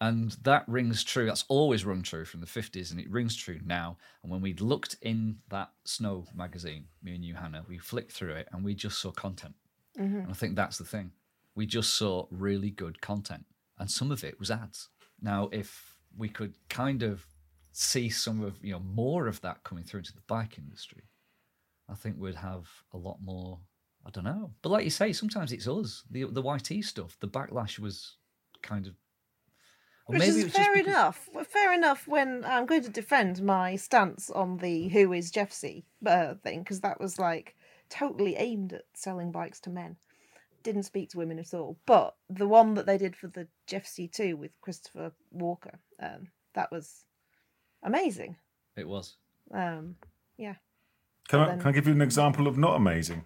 And 0.01 0.31
that 0.43 0.65
rings 0.69 1.03
true. 1.03 1.27
That's 1.27 1.45
always 1.49 1.85
rung 1.85 2.03
true 2.03 2.25
from 2.25 2.41
the 2.41 2.47
50s, 2.47 2.93
and 2.93 3.01
it 3.01 3.11
rings 3.11 3.35
true 3.37 3.59
now. 3.65 3.97
And 4.23 4.31
when 4.31 4.41
we 4.41 4.55
looked 4.55 4.97
in 5.03 5.39
that 5.49 5.71
Snow 5.85 6.25
magazine, 6.35 6.85
me 7.03 7.17
and 7.17 7.25
you, 7.25 7.35
Hannah, 7.35 7.65
we 7.69 7.79
flicked 7.79 8.13
through 8.13 8.35
it 8.35 8.49
and 8.53 8.65
we 8.65 8.75
just 8.75 9.01
saw 9.01 9.11
content. 9.11 9.55
Mm-hmm. 9.99 10.21
And 10.21 10.31
I 10.31 10.35
think 10.35 10.55
that's 10.55 10.79
the 10.79 10.85
thing. 10.85 11.11
We 11.57 11.67
just 11.67 11.95
saw 11.95 12.27
really 12.31 12.71
good 12.71 13.01
content, 13.01 13.45
and 13.79 13.91
some 13.91 14.13
of 14.13 14.23
it 14.23 14.39
was 14.39 14.51
ads. 14.53 14.89
Now, 15.21 15.49
if 15.51 15.88
we 16.17 16.29
could 16.29 16.55
kind 16.69 17.03
of 17.03 17.25
see 17.73 18.09
some 18.09 18.43
of, 18.43 18.59
you 18.63 18.73
know, 18.73 18.81
more 18.81 19.27
of 19.27 19.41
that 19.43 19.63
coming 19.65 19.85
through 19.85 19.99
into 19.99 20.15
the 20.15 20.23
bike 20.27 20.59
industry, 20.59 21.05
I 21.89 21.95
think 21.95 22.17
we'd 22.19 22.35
have 22.35 22.67
a 22.93 22.99
lot 22.99 23.19
more. 23.23 23.61
I 24.07 24.11
don't 24.11 24.25
know. 24.25 24.53
But 24.63 24.71
like 24.71 24.85
you 24.85 24.91
say, 24.91 25.13
sometimes 25.13 25.53
it's 25.53 25.69
us. 25.69 26.05
The 26.11 26.25
the 26.25 26.43
YT 26.43 26.85
stuff, 26.85 27.17
the 27.21 27.29
backlash 27.29 27.79
was 27.79 28.17
kind 28.63 28.87
of. 28.87 28.95
Which 30.07 30.21
maybe 30.21 30.31
is 30.31 30.37
it 30.39 30.45
was 30.45 30.53
just 30.55 30.65
fair 30.65 30.75
because- 30.75 30.89
enough. 30.93 31.29
Fair 31.49 31.73
enough 31.75 32.09
when 32.09 32.43
I'm 32.45 32.65
going 32.65 32.83
to 32.83 32.89
defend 32.91 33.43
my 33.43 33.77
stance 33.77 34.31
on 34.31 34.57
the 34.59 34.89
Who 34.89 35.13
is 35.13 35.31
Jeffsy 35.31 35.85
uh, 36.07 36.35
thing, 36.43 36.61
because 36.61 36.81
that 36.81 36.99
was 37.01 37.19
like 37.19 37.55
totally 37.91 38.37
aimed 38.37 38.73
at 38.73 38.85
selling 38.95 39.31
bikes 39.31 39.61
to 39.61 39.71
men. 39.71 39.97
Didn't 40.69 40.83
speak 40.83 41.09
to 41.13 41.17
women 41.17 41.39
at 41.39 41.55
all. 41.55 41.79
But 41.87 42.15
the 42.29 42.47
one 42.47 42.75
that 42.75 42.85
they 42.85 42.99
did 42.99 43.17
for 43.17 43.29
the 43.29 43.49
Jeffsy 43.67 44.13
2 44.13 44.37
with 44.37 44.51
Christopher 44.61 45.13
Walker, 45.31 45.79
um, 45.99 46.29
that 46.55 46.71
was 46.71 47.07
amazing. 47.83 48.37
It 48.77 48.87
was. 48.87 49.17
Um, 49.51 49.95
yeah. 50.37 50.57
Can 51.31 51.41
I, 51.41 51.47
then- 51.47 51.61
can 51.61 51.69
I 51.69 51.73
give 51.73 51.87
you 51.87 51.95
an 51.95 52.03
example 52.03 52.47
of 52.47 52.59
not 52.59 52.77
amazing? 52.77 53.25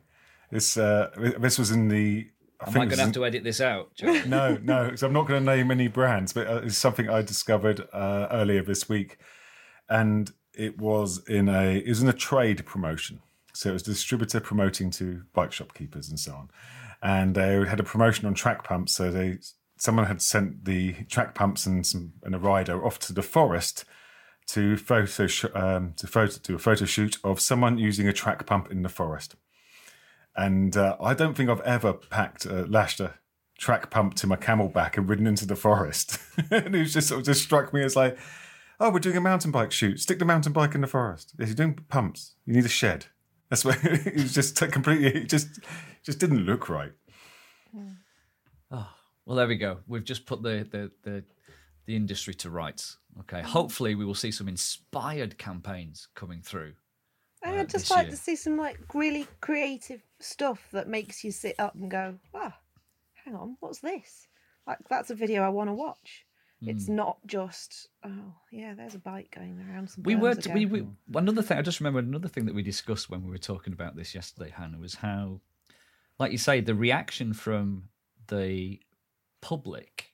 This 0.52 0.76
uh, 0.76 1.11
this 1.40 1.58
was 1.58 1.72
in 1.72 1.88
the. 1.88 2.28
I 2.61 2.68
Am 2.68 2.76
I 2.76 2.78
going 2.84 2.90
to 2.90 2.96
have 2.99 3.06
in- 3.08 3.12
to 3.14 3.26
edit 3.26 3.42
this 3.42 3.61
out? 3.61 3.92
Charlie? 3.96 4.22
no, 4.28 4.56
no, 4.62 4.84
because 4.84 5.02
I'm 5.02 5.12
not 5.12 5.26
going 5.26 5.44
to 5.44 5.56
name 5.56 5.72
any 5.72 5.88
brands, 5.88 6.32
but 6.32 6.46
uh, 6.46 6.61
it's 6.62 6.78
something 6.78 7.11
I 7.11 7.22
discovered 7.22 7.80
uh, 7.92 8.28
earlier 8.30 8.62
this 8.62 8.88
week, 8.88 9.18
and 9.88 10.30
it 10.54 10.78
was 10.78 11.26
in 11.26 11.49
a 11.49 11.78
it 11.78 11.88
was 11.88 12.02
in 12.02 12.08
a 12.08 12.12
trade 12.12 12.64
promotion. 12.66 13.18
So 13.52 13.70
it 13.70 13.72
was 13.72 13.82
a 13.82 13.87
distributor 13.87 14.38
promoting 14.38 14.92
to 14.92 15.25
bike 15.32 15.50
shopkeepers 15.50 16.08
and 16.08 16.20
so 16.20 16.34
on, 16.34 16.50
and 17.02 17.35
they 17.35 17.66
had 17.66 17.80
a 17.80 17.85
promotion 17.85 18.26
on 18.26 18.35
track 18.35 18.64
pumps. 18.64 18.94
So 18.94 19.11
they 19.11 19.38
someone 19.76 20.06
had 20.06 20.23
sent 20.23 20.64
the 20.64 20.92
track 21.09 21.35
pumps 21.35 21.66
and 21.66 21.85
some 21.87 22.12
and 22.23 22.35
a 22.35 22.38
rider 22.38 22.85
off 22.85 22.99
to 23.00 23.12
the 23.12 23.23
forest 23.23 23.85
to 24.47 24.76
photo 24.76 25.26
sh- 25.26 25.44
um, 25.54 25.94
to 25.97 26.06
photo 26.06 26.38
do 26.42 26.54
a 26.54 26.59
photo 26.59 26.85
shoot 26.85 27.18
of 27.25 27.40
someone 27.40 27.78
using 27.78 28.06
a 28.06 28.12
track 28.12 28.47
pump 28.47 28.71
in 28.71 28.82
the 28.82 28.88
forest. 28.88 29.35
And 30.37 30.76
uh, 30.76 30.97
I 31.00 31.14
don't 31.14 31.37
think 31.37 31.50
I've 31.50 31.61
ever 31.61 31.92
packed 31.92 32.47
uh, 32.47 32.64
lashed 32.68 33.00
a 33.00 33.14
track 33.59 33.90
pump 33.90 34.14
to 34.14 34.26
my 34.26 34.37
camelback 34.37 34.97
and 34.97 35.09
ridden 35.09 35.26
into 35.26 35.47
the 35.47 35.56
forest. 35.56 36.18
and 36.50 36.75
it 36.75 36.78
was 36.78 36.92
just 36.92 37.09
sort 37.09 37.21
of 37.21 37.26
just 37.26 37.42
struck 37.42 37.73
me 37.73 37.82
as 37.82 37.97
like, 37.97 38.18
oh, 38.80 38.90
we're 38.90 38.99
doing 38.99 39.16
a 39.16 39.21
mountain 39.21 39.50
bike 39.50 39.73
shoot. 39.73 40.00
Stick 40.00 40.18
the 40.18 40.25
mountain 40.25 40.52
bike 40.52 40.75
in 40.75 40.80
the 40.80 40.87
forest. 40.87 41.35
If 41.38 41.49
you're 41.49 41.56
doing 41.56 41.78
pumps, 41.88 42.35
you 42.44 42.54
need 42.54 42.64
a 42.64 42.68
shed. 42.68 43.06
That's 43.52 43.64
where 43.66 43.76
it 43.82 44.14
was 44.14 44.32
just 44.32 44.56
completely. 44.56 45.09
It 45.09 45.28
just 45.28 45.61
just 46.02 46.18
didn't 46.18 46.47
look 46.47 46.71
right. 46.71 46.92
Oh, 48.71 48.88
well, 49.26 49.37
there 49.37 49.47
we 49.47 49.56
go. 49.56 49.80
We've 49.87 50.02
just 50.02 50.25
put 50.25 50.42
the 50.42 50.66
the 50.71 50.90
the, 51.02 51.25
the 51.85 51.94
industry 51.94 52.32
to 52.37 52.49
rights. 52.49 52.97
Okay. 53.21 53.42
Hopefully, 53.42 53.94
we 53.94 54.06
will 54.06 54.14
see 54.14 54.30
some 54.30 54.49
inspired 54.49 55.37
campaigns 55.37 56.09
coming 56.14 56.40
through. 56.40 56.73
Uh, 57.47 57.50
I'd 57.50 57.68
just 57.68 57.90
like 57.90 58.04
year. 58.04 58.12
to 58.12 58.16
see 58.16 58.37
some 58.37 58.56
like 58.56 58.78
really 58.94 59.28
creative 59.42 60.00
stuff 60.18 60.66
that 60.73 60.88
makes 60.88 61.23
you 61.23 61.30
sit 61.30 61.56
up 61.59 61.75
and 61.75 61.90
go, 61.90 62.14
ah, 62.35 62.56
hang 63.23 63.35
on, 63.35 63.59
what's 63.61 63.80
this? 63.80 64.28
Like 64.66 64.78
that's 64.88 65.11
a 65.11 65.14
video 65.14 65.42
I 65.42 65.50
want 65.50 65.68
to 65.68 65.75
watch. 65.75 66.25
It's 66.64 66.87
Hmm. 66.87 66.95
not 66.97 67.19
just 67.26 67.88
oh 68.04 68.35
yeah, 68.50 68.75
there's 68.75 68.95
a 68.95 68.99
bike 68.99 69.35
going 69.35 69.59
around. 69.69 69.90
Some 69.90 70.04
We 70.04 70.14
were 70.14 70.35
we, 70.52 70.64
ago." 70.64 70.95
we 71.11 71.19
another 71.19 71.42
thing. 71.42 71.59
I 71.59 71.62
just 71.62 71.81
remembered 71.81 72.07
another 72.07 72.28
thing 72.28 72.47
that 72.47 72.54
we 72.54 72.62
discussed 72.62 73.11
when 73.11 73.23
we 73.25 73.31
were 73.31 73.38
talking 73.38 73.73
about 73.73 73.97
this 73.97 74.14
yesterday, 74.14 74.50
Hannah, 74.57 74.78
was 74.78 74.95
how, 74.97 75.40
like 76.19 76.33
you 76.33 76.38
say, 76.38 76.61
the 76.61 76.75
reaction 76.75 77.33
from 77.33 77.88
the 78.28 78.81
public, 79.40 80.12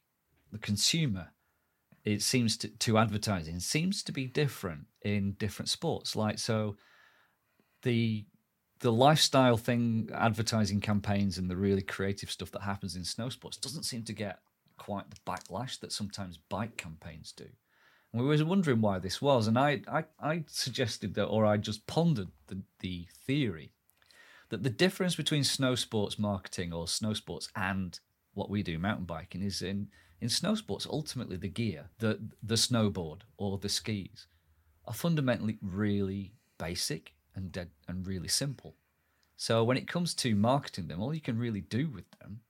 the 0.51 0.59
consumer, 0.59 1.29
it 2.05 2.23
seems 2.23 2.57
to, 2.59 2.69
to 2.69 2.97
advertising 2.99 3.61
seems 3.61 4.03
to 4.05 4.13
be 4.13 4.27
different 4.27 4.87
in 5.03 5.33
different 5.33 5.69
sports. 5.69 6.17
Like 6.17 6.39
so, 6.39 6.77
the 7.83 8.25
the 8.81 8.93
lifestyle 8.93 9.57
thing, 9.57 10.09
advertising 10.15 10.81
campaigns, 10.81 11.37
and 11.37 11.51
the 11.51 11.57
really 11.57 11.83
creative 11.83 12.31
stuff 12.31 12.51
that 12.53 12.63
happens 12.63 12.97
in 12.97 13.05
snow 13.05 13.29
sports 13.29 13.57
doesn't 13.57 13.83
seem 13.83 14.05
to 14.05 14.13
get 14.13 14.39
quite 14.79 15.11
the 15.11 15.17
backlash 15.27 15.79
that 15.81 15.93
sometimes 15.93 16.39
bike 16.39 16.77
campaigns 16.77 17.33
do. 17.33 17.47
And 18.13 18.23
we 18.23 18.29
were 18.29 18.45
wondering 18.45 18.81
why 18.81 18.99
this 18.99 19.21
was, 19.21 19.47
and 19.47 19.59
I, 19.59 19.83
I, 19.87 20.05
I 20.19 20.45
suggested 20.47 21.15
that, 21.15 21.27
or 21.27 21.45
I 21.45 21.59
just 21.59 21.87
pondered 21.87 22.29
the, 22.47 22.63
the 22.81 23.07
theory 23.27 23.73
that 24.49 24.63
the 24.63 24.71
difference 24.71 25.15
between 25.15 25.45
snow 25.45 25.75
sports 25.75 26.19
marketing 26.19 26.73
or 26.73 26.89
snow 26.89 27.13
sports 27.13 27.49
and 27.55 27.99
what 28.33 28.49
we 28.49 28.63
do, 28.63 28.79
mountain 28.79 29.05
biking, 29.05 29.43
is 29.43 29.63
in 29.63 29.89
in 30.21 30.29
snow 30.29 30.55
sports 30.55 30.87
ultimately 30.91 31.37
the 31.37 31.49
gear, 31.49 31.91
the 31.99 32.19
the 32.43 32.55
snowboard 32.55 33.21
or 33.37 33.59
the 33.59 33.69
skis, 33.69 34.27
are 34.87 34.95
fundamentally 34.95 35.59
really 35.61 36.33
basic 36.59 37.13
and 37.35 37.53
dead 37.53 37.71
and 37.89 38.07
really 38.07 38.29
simple. 38.29 38.75
So 39.37 39.63
when 39.63 39.77
it 39.77 39.87
comes 39.87 40.15
to 40.15 40.35
marketing 40.35 40.89
them, 40.89 41.01
all 41.01 41.15
you 41.15 41.21
can 41.21 41.39
really 41.39 41.61
do 41.61 41.89
with 41.89 42.11
them 42.19 42.41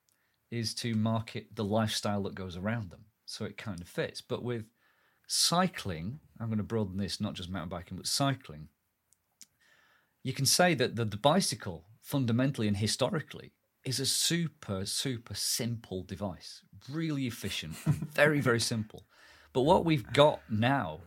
is 0.50 0.74
to 0.74 0.94
market 0.94 1.54
the 1.54 1.64
lifestyle 1.64 2.22
that 2.22 2.34
goes 2.34 2.56
around 2.56 2.90
them. 2.90 3.04
So 3.26 3.44
it 3.44 3.58
kind 3.58 3.80
of 3.80 3.88
fits. 3.88 4.20
But 4.20 4.42
with 4.42 4.64
cycling, 5.26 6.20
I'm 6.40 6.48
going 6.48 6.58
to 6.58 6.64
broaden 6.64 6.96
this, 6.96 7.20
not 7.20 7.34
just 7.34 7.50
mountain 7.50 7.68
biking, 7.68 7.96
but 7.96 8.06
cycling, 8.06 8.68
you 10.22 10.32
can 10.32 10.46
say 10.46 10.74
that 10.74 10.96
the, 10.96 11.04
the 11.04 11.16
bicycle 11.16 11.84
fundamentally 12.02 12.66
and 12.66 12.76
historically 12.76 13.52
is 13.84 14.00
a 14.00 14.06
super, 14.06 14.84
super 14.84 15.34
simple 15.34 16.02
device, 16.02 16.62
really 16.90 17.26
efficient, 17.26 17.74
very, 18.14 18.40
very 18.40 18.60
simple. 18.60 19.04
But 19.52 19.62
what 19.62 19.84
we've 19.84 20.10
got 20.12 20.40
now 20.50 21.00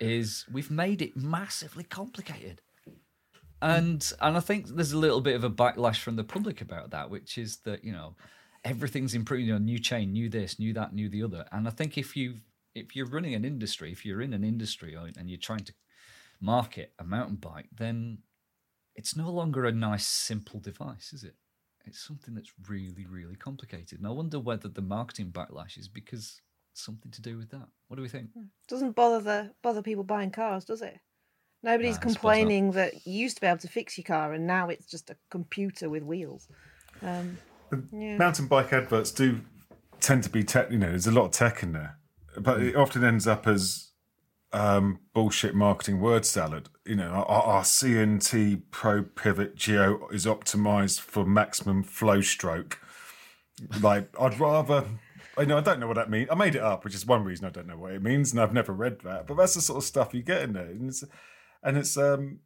is 0.00 0.44
we've 0.50 0.70
made 0.70 1.02
it 1.02 1.16
massively 1.16 1.84
complicated. 1.84 2.60
And 3.60 4.12
and 4.20 4.36
I 4.36 4.40
think 4.40 4.68
there's 4.68 4.92
a 4.92 4.98
little 4.98 5.20
bit 5.20 5.34
of 5.34 5.42
a 5.42 5.50
backlash 5.50 5.98
from 5.98 6.14
the 6.16 6.22
public 6.22 6.60
about 6.60 6.90
that, 6.90 7.10
which 7.10 7.36
is 7.36 7.58
that, 7.64 7.82
you 7.82 7.92
know, 7.92 8.14
everything's 8.68 9.14
improving, 9.14 9.46
you 9.46 9.52
know, 9.52 9.58
new 9.58 9.78
chain, 9.78 10.12
new 10.12 10.28
this, 10.28 10.58
new 10.58 10.72
that, 10.74 10.94
new 10.94 11.08
the 11.08 11.22
other. 11.22 11.46
And 11.52 11.66
I 11.66 11.70
think 11.70 11.96
if 11.96 12.16
you 12.16 12.36
if 12.74 12.94
you're 12.94 13.06
running 13.06 13.34
an 13.34 13.44
industry, 13.44 13.90
if 13.90 14.04
you're 14.04 14.20
in 14.20 14.32
an 14.32 14.44
industry 14.44 14.94
and 14.94 15.28
you're 15.28 15.38
trying 15.38 15.64
to 15.64 15.74
market 16.40 16.92
a 16.98 17.04
mountain 17.04 17.36
bike, 17.36 17.68
then 17.76 18.18
it's 18.94 19.16
no 19.16 19.30
longer 19.30 19.64
a 19.64 19.72
nice, 19.72 20.06
simple 20.06 20.60
device, 20.60 21.12
is 21.12 21.24
it? 21.24 21.34
It's 21.86 21.98
something 21.98 22.34
that's 22.34 22.52
really, 22.68 23.06
really 23.08 23.36
complicated. 23.36 23.98
And 23.98 24.06
I 24.06 24.10
wonder 24.10 24.38
whether 24.38 24.68
the 24.68 24.82
marketing 24.82 25.32
backlash 25.32 25.78
is 25.78 25.88
because 25.88 26.40
something 26.74 27.10
to 27.12 27.22
do 27.22 27.36
with 27.36 27.50
that. 27.50 27.66
What 27.88 27.96
do 27.96 28.02
we 28.02 28.08
think? 28.08 28.28
Doesn't 28.68 28.94
bother 28.94 29.20
the 29.20 29.52
bother 29.62 29.82
people 29.82 30.04
buying 30.04 30.30
cars, 30.30 30.64
does 30.64 30.82
it? 30.82 30.98
Nobody's 31.62 31.96
Nah, 31.96 32.02
I 32.04 32.08
suppose 32.08 32.14
not. 32.14 32.20
complaining 32.20 32.70
that 32.72 33.06
you 33.06 33.14
used 33.14 33.36
to 33.38 33.40
be 33.40 33.46
able 33.46 33.58
to 33.58 33.68
fix 33.68 33.98
your 33.98 34.04
car 34.04 34.34
and 34.34 34.46
now 34.46 34.68
it's 34.68 34.86
just 34.86 35.10
a 35.10 35.16
computer 35.30 35.88
with 35.90 36.04
wheels. 36.04 36.46
Um, 37.02 37.38
yeah. 37.92 38.16
Mountain 38.16 38.46
bike 38.46 38.72
adverts 38.72 39.10
do 39.10 39.40
tend 40.00 40.22
to 40.24 40.30
be 40.30 40.44
tech. 40.44 40.70
You 40.70 40.78
know, 40.78 40.90
there's 40.90 41.06
a 41.06 41.12
lot 41.12 41.26
of 41.26 41.30
tech 41.32 41.62
in 41.62 41.72
there, 41.72 41.98
but 42.38 42.62
it 42.62 42.76
often 42.76 43.04
ends 43.04 43.26
up 43.26 43.46
as 43.46 43.88
um, 44.52 45.00
bullshit 45.14 45.54
marketing 45.54 46.00
word 46.00 46.24
salad. 46.24 46.68
You 46.84 46.96
know, 46.96 47.10
our, 47.10 47.42
our 47.42 47.62
CNT 47.62 48.62
Pro 48.70 49.02
Pivot 49.02 49.56
Geo 49.56 50.08
is 50.08 50.26
optimized 50.26 51.00
for 51.00 51.24
maximum 51.24 51.82
flow 51.82 52.20
stroke. 52.20 52.80
Like, 53.80 54.08
I'd 54.20 54.38
rather. 54.38 54.84
I 55.36 55.44
know 55.44 55.58
I 55.58 55.60
don't 55.60 55.78
know 55.78 55.86
what 55.86 55.96
that 55.96 56.10
means. 56.10 56.28
I 56.32 56.34
made 56.34 56.56
it 56.56 56.62
up, 56.62 56.84
which 56.84 56.94
is 56.94 57.06
one 57.06 57.22
reason 57.22 57.46
I 57.46 57.50
don't 57.50 57.68
know 57.68 57.76
what 57.76 57.92
it 57.92 58.02
means, 58.02 58.32
and 58.32 58.40
I've 58.40 58.52
never 58.52 58.72
read 58.72 59.00
that. 59.02 59.26
But 59.26 59.36
that's 59.36 59.54
the 59.54 59.60
sort 59.60 59.76
of 59.76 59.84
stuff 59.84 60.12
you 60.12 60.22
get 60.22 60.42
in 60.42 60.52
there, 60.52 60.66
and 60.66 60.88
it's 60.88 61.04
and 61.62 61.76
it's 61.76 61.96
um, 61.96 62.40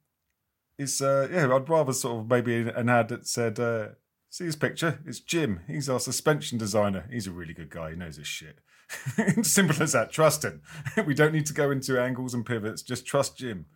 it's 0.79 1.01
uh, 1.01 1.29
yeah. 1.31 1.55
I'd 1.55 1.69
rather 1.69 1.93
sort 1.95 2.21
of 2.21 2.29
maybe 2.29 2.69
an 2.69 2.89
ad 2.91 3.09
that 3.09 3.27
said, 3.27 3.59
uh, 3.59 3.89
"See 4.33 4.45
his 4.47 4.57
picture? 4.57 4.99
It's 5.05 5.21
Jim. 5.21 5.61
He's 5.67 5.91
our 5.91 6.01
suspension 6.01 6.57
designer. 6.57 7.07
He's 7.11 7.27
a 7.27 7.33
really 7.33 7.53
good 7.53 7.69
guy. 7.69 7.91
He 7.91 7.97
knows 7.97 8.17
his 8.17 8.27
shit." 8.27 8.61
Simple 9.47 9.83
as 9.83 9.93
that. 9.93 10.11
Trust 10.11 10.43
him. 10.45 10.63
we 11.07 11.13
don't 11.15 11.33
need 11.33 11.45
to 11.47 11.53
go 11.53 11.71
into 11.71 12.01
angles 12.01 12.33
and 12.35 12.45
pivots. 12.47 12.81
Just 12.83 13.05
trust 13.07 13.37
Jim. 13.37 13.67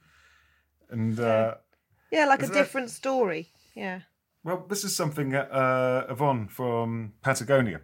And 0.91 1.21
uh, 1.21 1.57
yeah, 2.11 2.25
like 2.25 2.41
a 2.41 2.45
Is 2.45 2.51
that- 2.51 2.55
different 2.57 2.91
story. 2.91 3.51
Yeah. 3.75 4.01
well, 4.45 4.65
this 4.69 4.85
is 4.85 4.97
something 4.97 5.29
that 5.31 5.53
uh, 5.53 6.07
Yvon 6.11 6.51
from 6.51 7.13
Patagonia. 7.23 7.83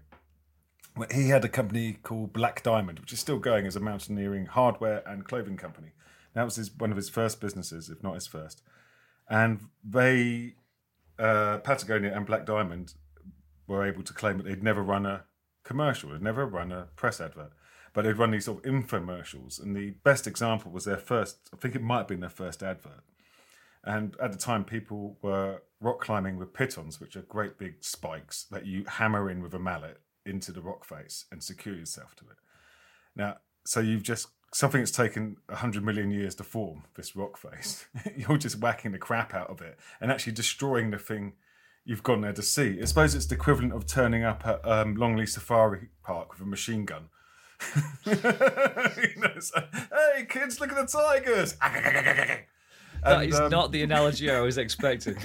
He 1.15 1.29
had 1.29 1.45
a 1.45 1.49
company 1.49 1.99
called 2.03 2.33
Black 2.33 2.63
Diamond, 2.63 3.01
which 3.01 3.13
is 3.13 3.21
still 3.21 3.39
going 3.39 3.67
as 3.67 3.77
a 3.77 3.81
mountaineering 3.81 4.47
hardware 4.47 5.03
and 5.07 5.25
clothing 5.25 5.57
company. 5.59 5.93
That 6.35 6.45
was 6.45 6.57
his, 6.57 6.71
one 6.75 6.91
of 6.91 6.97
his 6.97 7.09
first 7.11 7.41
businesses, 7.41 7.89
if 7.91 8.03
not 8.03 8.15
his 8.15 8.27
first. 8.27 8.63
And 9.29 9.69
they, 9.85 10.55
uh, 11.19 11.59
Patagonia 11.59 12.15
and 12.15 12.27
Black 12.27 12.47
Diamond, 12.47 12.95
were 13.67 13.87
able 13.87 14.03
to 14.03 14.13
claim 14.13 14.39
that 14.39 14.45
they'd 14.45 14.63
never 14.63 14.83
run 14.83 15.07
a 15.07 15.25
commercial, 15.65 16.11
they'd 16.11 16.23
never 16.23 16.47
run 16.47 16.73
a 16.73 16.89
press 16.97 17.21
advert, 17.21 17.53
but 17.93 18.03
they'd 18.03 18.19
run 18.19 18.31
these 18.31 18.45
sort 18.45 18.65
of 18.65 18.73
infomercials. 18.73 19.63
And 19.63 19.77
the 19.77 19.91
best 20.05 20.27
example 20.27 20.73
was 20.73 20.85
their 20.85 20.97
first, 20.97 21.39
I 21.53 21.57
think 21.57 21.75
it 21.75 21.83
might 21.83 21.99
have 21.99 22.09
been 22.09 22.21
their 22.21 22.31
first 22.31 22.63
advert. 22.63 23.03
And 23.85 24.17
at 24.23 24.33
the 24.33 24.39
time, 24.39 24.65
people 24.65 25.19
were 25.23 25.63
rock 25.81 26.01
climbing 26.01 26.37
with 26.37 26.53
pitons, 26.53 27.01
which 27.01 27.17
are 27.17 27.23
great 27.23 27.59
big 27.59 27.77
spikes 27.81 28.45
that 28.51 28.65
you 28.65 28.85
hammer 28.87 29.29
in 29.29 29.43
with 29.43 29.55
a 29.55 29.59
mallet 29.59 30.01
into 30.25 30.53
the 30.53 30.63
rock 30.63 30.85
face 30.85 31.25
and 31.33 31.43
secure 31.43 31.75
yourself 31.75 32.15
to 32.17 32.25
it. 32.25 32.37
Now, 33.17 33.39
so 33.65 33.81
you've 33.81 34.05
just 34.05 34.29
something 34.55 34.81
that's 34.81 34.91
taken 34.91 35.37
100 35.47 35.85
million 35.85 36.11
years 36.11 36.35
to 36.37 36.45
form, 36.45 36.85
this 36.95 37.17
rock 37.17 37.37
face, 37.37 37.87
you're 38.17 38.39
just 38.39 38.59
whacking 38.59 38.93
the 38.93 38.99
crap 38.99 39.35
out 39.35 39.49
of 39.51 39.61
it 39.61 39.79
and 40.01 40.11
actually 40.11 40.33
destroying 40.33 40.91
the 40.91 40.99
thing 40.99 41.33
you've 41.85 42.03
gone 42.03 42.21
there 42.21 42.33
to 42.33 42.43
see. 42.43 42.79
I 42.81 42.85
suppose 42.85 43.15
it's 43.15 43.27
the 43.27 43.35
equivalent 43.35 43.73
of 43.73 43.87
turning 43.87 44.25
up 44.25 44.47
at 44.47 44.67
um, 44.67 44.95
Longleat 44.95 45.31
Safari 45.31 45.89
Park 46.03 46.33
with 46.33 46.43
a 46.43 46.47
machine 46.47 46.85
gun. 46.85 47.09
you 48.07 48.13
know, 48.15 49.31
like, 49.55 49.75
hey, 49.75 50.27
kids, 50.29 50.61
look 50.61 50.73
at 50.73 50.77
the 50.77 50.87
tigers. 50.87 51.57
That 53.05 53.23
And, 53.23 53.31
is 53.31 53.41
um, 53.41 53.51
not 53.51 53.73
the 53.73 53.83
analogy 53.83 54.31
I 54.31 54.39
was 54.39 54.59
expecting. 54.59 55.17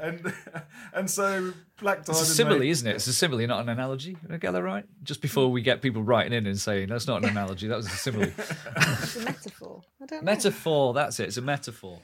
And 0.00 0.32
and 0.94 1.10
so 1.10 1.52
Black 1.80 2.04
Diamond. 2.04 2.20
It's 2.22 2.30
a 2.30 2.34
simile, 2.34 2.58
made- 2.58 2.70
isn't 2.70 2.86
it? 2.88 2.96
It's 2.96 3.06
a 3.06 3.12
simile, 3.12 3.46
not 3.46 3.60
an 3.62 3.68
analogy. 3.68 4.16
Did 4.22 4.32
I 4.32 4.36
get 4.36 4.52
that 4.52 4.62
right? 4.62 4.84
Just 5.02 5.20
before 5.20 5.50
we 5.50 5.62
get 5.62 5.82
people 5.82 6.02
writing 6.02 6.32
in 6.32 6.46
and 6.46 6.58
saying 6.58 6.88
that's 6.88 7.06
not 7.06 7.22
an 7.22 7.30
analogy, 7.30 7.68
that 7.68 7.76
was 7.76 7.86
a 7.86 7.90
simile. 7.90 8.30
It's 8.76 9.16
a 9.16 9.20
metaphor. 9.24 9.82
I 10.02 10.06
don't 10.06 10.22
know. 10.22 10.32
metaphor, 10.32 10.94
that's 10.94 11.20
it. 11.20 11.28
It's 11.28 11.36
a 11.36 11.42
metaphor. 11.42 12.00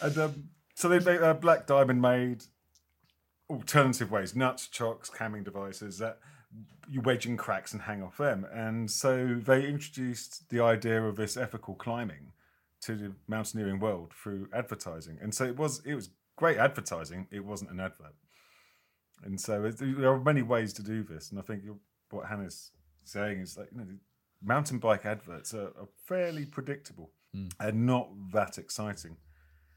And 0.00 0.16
um, 0.18 0.44
so 0.74 0.88
they, 0.88 0.98
they 0.98 1.18
uh, 1.18 1.34
Black 1.34 1.66
Diamond 1.66 2.00
made 2.00 2.44
alternative 3.48 4.10
ways, 4.10 4.34
nuts, 4.34 4.68
chocks, 4.68 5.10
camming 5.10 5.44
devices 5.44 5.98
that 5.98 6.18
you 6.88 7.00
wedge 7.00 7.26
in 7.26 7.36
cracks 7.36 7.72
and 7.72 7.82
hang 7.82 8.02
off 8.02 8.16
them. 8.16 8.46
And 8.52 8.90
so 8.90 9.40
they 9.44 9.66
introduced 9.66 10.48
the 10.50 10.60
idea 10.60 11.02
of 11.02 11.16
this 11.16 11.36
ethical 11.36 11.74
climbing 11.74 12.32
to 12.82 12.94
the 12.94 13.12
mountaineering 13.28 13.78
world 13.78 14.12
through 14.14 14.48
advertising. 14.52 15.18
And 15.20 15.34
so 15.34 15.44
it 15.44 15.56
was 15.56 15.82
it 15.84 15.94
was 15.94 16.10
great 16.40 16.56
advertising. 16.56 17.28
It 17.30 17.44
wasn't 17.44 17.70
an 17.70 17.78
advert. 17.78 18.14
And 19.22 19.38
so 19.38 19.64
it, 19.64 19.76
there 19.78 20.10
are 20.10 20.18
many 20.18 20.40
ways 20.40 20.72
to 20.72 20.82
do 20.82 21.02
this. 21.02 21.30
And 21.30 21.38
I 21.38 21.42
think 21.42 21.62
what 22.08 22.26
Hannah's 22.26 22.72
saying 23.04 23.40
is 23.40 23.58
like 23.58 23.68
you 23.70 23.78
know, 23.78 23.86
mountain 24.42 24.78
bike 24.78 25.04
adverts 25.04 25.52
are, 25.52 25.68
are 25.78 25.88
fairly 26.06 26.46
predictable 26.46 27.12
hmm. 27.34 27.48
and 27.60 27.86
not 27.86 28.08
that 28.32 28.56
exciting. 28.56 29.18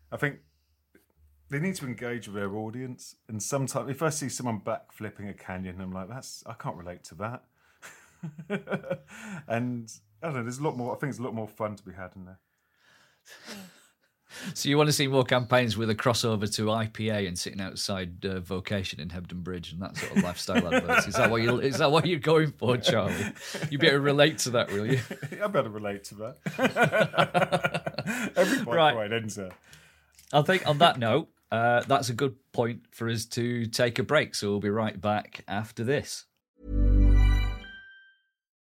I 0.10 0.18
think 0.18 0.38
they 1.50 1.60
need 1.60 1.76
to 1.76 1.86
engage 1.86 2.28
with 2.28 2.38
their 2.38 2.56
audience. 2.56 3.18
And 3.28 3.44
sometimes, 3.44 3.92
if 3.92 4.02
I 4.02 4.10
see 4.10 4.30
someone 4.30 4.62
backflipping 4.62 5.30
a 5.30 5.34
canyon, 5.34 5.82
I'm 5.82 5.92
like, 5.92 6.08
"That's 6.08 6.44
I 6.46 6.54
can't 6.54 6.78
relate 6.78 7.04
to 7.06 7.16
that." 7.16 7.44
and 9.50 9.92
I 10.22 10.28
don't 10.28 10.36
know. 10.36 10.44
There's 10.44 10.60
a 10.60 10.64
lot 10.64 10.78
more. 10.78 10.96
I 10.96 11.00
think 11.00 11.12
there's 11.12 11.20
a 11.20 11.24
lot 11.24 11.36
more 11.36 11.48
fun 11.48 11.76
to 11.76 11.84
be 11.84 11.92
had 11.92 12.12
in 12.16 12.26
there. 12.26 12.40
So 14.54 14.70
you 14.70 14.78
want 14.78 14.88
to 14.90 14.94
see 14.94 15.08
more 15.08 15.24
campaigns 15.24 15.76
with 15.78 15.90
a 15.90 15.96
crossover 15.96 16.54
to 16.56 16.66
IPA 16.66 17.28
and 17.28 17.38
sitting 17.38 17.62
outside 17.62 18.26
uh, 18.26 18.40
Vocation 18.40 19.00
in 19.00 19.10
Hebden 19.10 19.44
Bridge 19.44 19.72
and 19.72 19.82
that 19.82 19.98
sort 19.98 20.16
of 20.18 20.24
lifestyle 20.24 20.74
adverts? 20.74 21.08
Is 21.08 21.16
that 21.16 21.30
what 21.32 21.42
you 21.42 21.60
is 21.60 21.78
that 21.80 21.92
what 21.92 22.06
you're 22.06 22.20
going 22.20 22.52
for, 22.52 22.78
Charlie? 22.78 23.32
You 23.70 23.78
better 23.80 24.00
relate 24.02 24.38
to 24.40 24.52
that, 24.52 24.72
will 24.72 24.86
you? 24.86 25.00
I 25.44 25.48
better 25.48 25.70
relate 25.70 26.04
to 26.06 26.16
that. 26.16 28.34
Every 28.36 28.66
bike 28.66 28.76
Right. 28.76 28.96
ride 28.96 29.14
ends 29.14 29.36
there. 29.36 29.52
I 30.32 30.42
think 30.42 30.68
on 30.68 30.78
that 30.80 30.98
note, 31.00 31.30
uh, 31.52 31.82
that's 31.82 32.10
a 32.10 32.14
good 32.14 32.36
point 32.52 32.82
for 32.92 33.10
us 33.10 33.26
to 33.26 33.66
take 33.68 34.00
a 34.00 34.04
break. 34.04 34.36
So 34.36 34.50
we'll 34.50 34.60
be 34.60 34.70
right 34.70 35.00
back 35.00 35.44
after 35.48 35.84
this. 35.84 36.26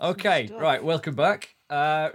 Okay, 0.00 0.48
right. 0.52 0.82
Welcome 0.82 1.14
back. 1.14 1.56
Uh, 1.68 2.10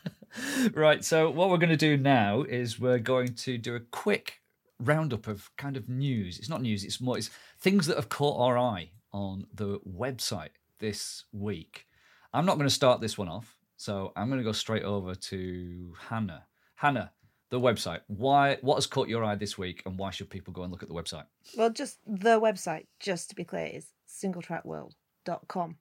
right. 0.74 1.04
So 1.04 1.30
what 1.30 1.50
we're 1.50 1.58
going 1.58 1.70
to 1.70 1.76
do 1.76 1.96
now 1.96 2.42
is 2.42 2.78
we're 2.78 2.98
going 2.98 3.34
to 3.34 3.56
do 3.58 3.74
a 3.74 3.80
quick 3.80 4.40
roundup 4.78 5.26
of 5.26 5.50
kind 5.56 5.76
of 5.76 5.88
news. 5.88 6.38
It's 6.38 6.48
not 6.48 6.60
news. 6.62 6.84
It's 6.84 7.00
more. 7.00 7.16
It's 7.16 7.30
things 7.60 7.86
that 7.86 7.96
have 7.96 8.08
caught 8.08 8.40
our 8.40 8.58
eye 8.58 8.90
on 9.12 9.46
the 9.54 9.78
website 9.80 10.50
this 10.78 11.24
week. 11.32 11.86
I'm 12.34 12.46
not 12.46 12.56
going 12.56 12.68
to 12.68 12.74
start 12.74 13.00
this 13.00 13.16
one 13.16 13.28
off, 13.28 13.56
so 13.76 14.12
I'm 14.16 14.28
going 14.28 14.40
to 14.40 14.44
go 14.44 14.52
straight 14.52 14.84
over 14.84 15.14
to 15.14 15.94
Hannah. 16.08 16.44
Hannah, 16.74 17.12
the 17.50 17.60
website. 17.60 18.00
Why? 18.06 18.58
What 18.60 18.76
has 18.76 18.86
caught 18.86 19.08
your 19.08 19.24
eye 19.24 19.36
this 19.36 19.56
week, 19.56 19.82
and 19.86 19.98
why 19.98 20.10
should 20.10 20.30
people 20.30 20.52
go 20.52 20.62
and 20.62 20.72
look 20.72 20.82
at 20.82 20.88
the 20.88 20.94
website? 20.94 21.24
Well, 21.56 21.70
just 21.70 21.98
the 22.06 22.40
website, 22.40 22.86
just 23.00 23.30
to 23.30 23.36
be 23.36 23.44
clear, 23.44 23.66
is 23.66 23.86
singletrackworld.com. 24.08 25.76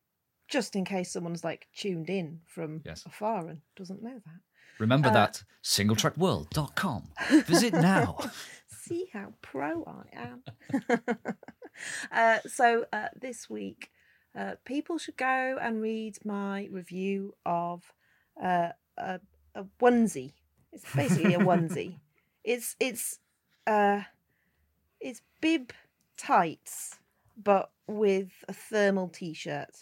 Just 0.51 0.75
in 0.75 0.85
case 0.85 1.11
someone's 1.11 1.43
like 1.43 1.67
tuned 1.75 2.09
in 2.09 2.41
from 2.45 2.81
Yes. 2.85 3.05
afar 3.05 3.47
and 3.47 3.61
doesn't 3.75 4.03
know 4.03 4.19
that. 4.25 4.41
Remember 4.79 5.07
Uh, 5.09 5.13
that 5.13 5.43
singletrackworld.com. 5.63 7.03
Visit 7.45 7.73
now. 7.93 8.17
See 8.67 9.07
how 9.13 9.33
pro 9.41 9.83
I 9.85 10.17
am. 10.27 10.43
uh, 12.11 12.39
so 12.47 12.85
uh, 12.91 13.07
this 13.19 13.49
week, 13.49 13.91
uh, 14.35 14.55
people 14.65 14.97
should 14.97 15.17
go 15.17 15.57
and 15.61 15.81
read 15.81 16.17
my 16.25 16.67
review 16.71 17.33
of 17.45 17.93
uh, 18.41 18.69
a, 18.97 19.19
a 19.55 19.63
onesie. 19.79 20.33
It's 20.73 20.85
basically 20.95 21.33
a 21.35 21.39
onesie. 21.51 21.99
It's 22.43 22.75
it's 22.79 23.19
uh, 23.67 24.01
it's 24.99 25.21
bib 25.41 25.71
tights, 26.17 26.97
but 27.41 27.71
with 27.87 28.31
a 28.49 28.53
thermal 28.53 29.09
t-shirt 29.09 29.81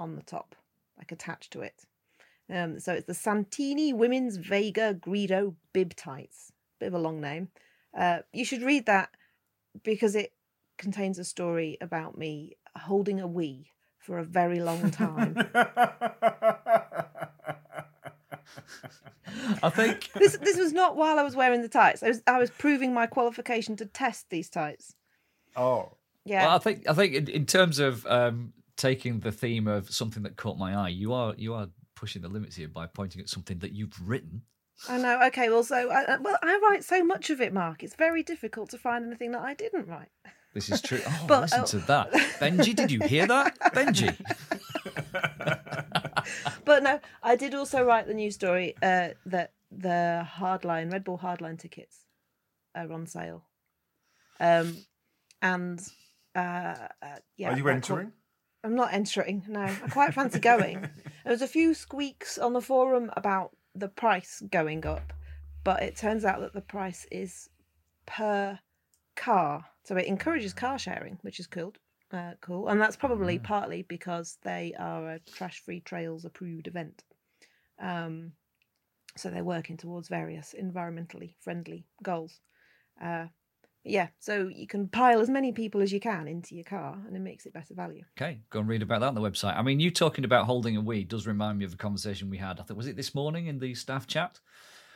on 0.00 0.16
the 0.16 0.22
top, 0.22 0.56
like 0.98 1.12
attached 1.12 1.52
to 1.52 1.60
it. 1.60 1.84
Um, 2.52 2.80
so 2.80 2.94
it's 2.94 3.06
the 3.06 3.14
Santini 3.14 3.92
Women's 3.92 4.36
Vega 4.36 4.94
Greedo 4.94 5.54
bib 5.72 5.94
tights. 5.94 6.50
Bit 6.80 6.86
of 6.88 6.94
a 6.94 6.98
long 6.98 7.20
name. 7.20 7.48
Uh, 7.96 8.20
you 8.32 8.44
should 8.44 8.62
read 8.62 8.86
that 8.86 9.10
because 9.84 10.16
it 10.16 10.32
contains 10.78 11.18
a 11.18 11.24
story 11.24 11.76
about 11.80 12.16
me 12.16 12.56
holding 12.76 13.20
a 13.20 13.26
wee 13.26 13.70
for 13.98 14.18
a 14.18 14.24
very 14.24 14.60
long 14.60 14.90
time. 14.90 15.36
I 19.62 19.70
think 19.70 20.10
this 20.14 20.36
this 20.38 20.56
was 20.56 20.72
not 20.72 20.96
while 20.96 21.18
I 21.18 21.22
was 21.22 21.36
wearing 21.36 21.62
the 21.62 21.68
tights. 21.68 22.02
I 22.02 22.08
was 22.08 22.22
I 22.26 22.38
was 22.38 22.50
proving 22.50 22.94
my 22.94 23.06
qualification 23.06 23.76
to 23.76 23.86
test 23.86 24.30
these 24.30 24.48
tights. 24.48 24.94
oh, 25.56 25.92
Yeah. 26.24 26.46
Well, 26.46 26.56
I 26.56 26.58
think 26.58 26.88
I 26.88 26.94
think 26.94 27.14
in, 27.14 27.28
in 27.28 27.46
terms 27.46 27.78
of 27.78 28.06
um, 28.06 28.54
taking 28.80 29.20
the 29.20 29.30
theme 29.30 29.68
of 29.68 29.90
something 29.90 30.22
that 30.22 30.36
caught 30.36 30.58
my 30.58 30.74
eye, 30.74 30.88
you 30.88 31.12
are 31.12 31.34
you 31.36 31.54
are 31.54 31.68
pushing 31.94 32.22
the 32.22 32.28
limits 32.28 32.56
here 32.56 32.68
by 32.68 32.86
pointing 32.86 33.20
at 33.20 33.28
something 33.28 33.58
that 33.58 33.72
you've 33.72 33.94
written. 34.02 34.42
I 34.88 34.96
know. 34.96 35.20
Okay. 35.26 35.50
Well, 35.50 35.62
so 35.62 35.90
I, 35.90 36.14
I- 36.14 36.16
well, 36.16 36.38
I 36.42 36.58
write 36.62 36.82
so 36.82 37.04
much 37.04 37.28
of 37.28 37.40
it, 37.40 37.52
Mark. 37.52 37.82
It's 37.82 37.94
very 37.94 38.22
difficult 38.22 38.70
to 38.70 38.78
find 38.78 39.04
anything 39.04 39.32
that 39.32 39.42
I 39.42 39.52
didn't 39.52 39.86
write. 39.86 40.08
This 40.54 40.70
is 40.70 40.80
true. 40.80 41.00
Oh, 41.06 41.24
But, 41.28 41.42
listen 41.42 41.60
oh. 41.60 41.66
to 41.66 41.78
that, 41.80 42.12
Benji. 42.40 42.74
Did 42.74 42.90
you 42.90 43.00
hear 43.00 43.26
that, 43.26 43.58
Benji? 43.74 44.16
But 46.64 46.82
no, 46.82 47.00
I 47.22 47.34
did 47.34 47.54
also 47.54 47.82
write 47.82 48.06
the 48.06 48.14
news 48.14 48.34
story 48.34 48.76
uh, 48.82 49.08
that 49.26 49.52
the 49.72 50.26
Hardline 50.36 50.92
Red 50.92 51.02
Bull 51.02 51.18
Hardline 51.18 51.58
tickets 51.58 52.04
are 52.74 52.92
on 52.92 53.06
sale. 53.06 53.46
Um, 54.38 54.76
and 55.42 55.80
uh, 56.36 56.74
uh 57.02 57.16
yeah, 57.36 57.52
are 57.52 57.56
you 57.56 57.68
entering? 57.68 58.12
I'm 58.62 58.74
not 58.74 58.92
entering. 58.92 59.44
No, 59.48 59.60
I 59.62 59.88
quite 59.90 60.14
fancy 60.14 60.38
going. 60.38 60.88
There 61.22 61.32
was 61.34 61.42
a 61.42 61.46
few 61.46 61.74
squeaks 61.74 62.38
on 62.38 62.54
the 62.54 62.62
forum 62.62 63.10
about 63.14 63.54
the 63.74 63.88
price 63.88 64.42
going 64.50 64.86
up, 64.86 65.12
but 65.64 65.82
it 65.82 65.94
turns 65.94 66.24
out 66.24 66.40
that 66.40 66.54
the 66.54 66.62
price 66.62 67.06
is 67.12 67.50
per 68.06 68.58
car, 69.16 69.66
so 69.84 69.96
it 69.96 70.06
encourages 70.06 70.54
car 70.54 70.78
sharing, 70.78 71.18
which 71.20 71.38
is 71.38 71.46
cool. 71.46 71.74
Uh, 72.10 72.32
cool, 72.40 72.68
and 72.68 72.80
that's 72.80 72.96
probably 72.96 73.38
partly 73.38 73.82
because 73.82 74.38
they 74.42 74.74
are 74.78 75.10
a 75.10 75.18
trash-free 75.20 75.80
trails 75.80 76.24
approved 76.24 76.66
event. 76.66 77.04
Um, 77.78 78.32
so 79.16 79.28
they're 79.28 79.44
working 79.44 79.76
towards 79.76 80.08
various 80.08 80.54
environmentally 80.60 81.34
friendly 81.38 81.86
goals. 82.02 82.40
Uh, 83.00 83.26
yeah, 83.84 84.08
so 84.18 84.48
you 84.48 84.66
can 84.66 84.88
pile 84.88 85.20
as 85.20 85.30
many 85.30 85.52
people 85.52 85.80
as 85.80 85.92
you 85.92 86.00
can 86.00 86.28
into 86.28 86.54
your 86.54 86.64
car, 86.64 86.98
and 87.06 87.16
it 87.16 87.20
makes 87.20 87.46
it 87.46 87.52
better 87.52 87.74
value. 87.74 88.04
Okay, 88.18 88.40
go 88.50 88.60
and 88.60 88.68
read 88.68 88.82
about 88.82 89.00
that 89.00 89.08
on 89.08 89.14
the 89.14 89.20
website. 89.20 89.56
I 89.56 89.62
mean, 89.62 89.80
you 89.80 89.90
talking 89.90 90.24
about 90.24 90.46
holding 90.46 90.76
a 90.76 90.80
weed 90.80 91.08
does 91.08 91.26
remind 91.26 91.58
me 91.58 91.64
of 91.64 91.72
a 91.72 91.78
conversation 91.78 92.30
we 92.30 92.38
had. 92.38 92.60
I 92.60 92.62
think 92.62 92.76
was 92.76 92.86
it 92.86 92.96
this 92.96 93.14
morning 93.14 93.46
in 93.46 93.58
the 93.58 93.74
staff 93.74 94.06
chat 94.06 94.38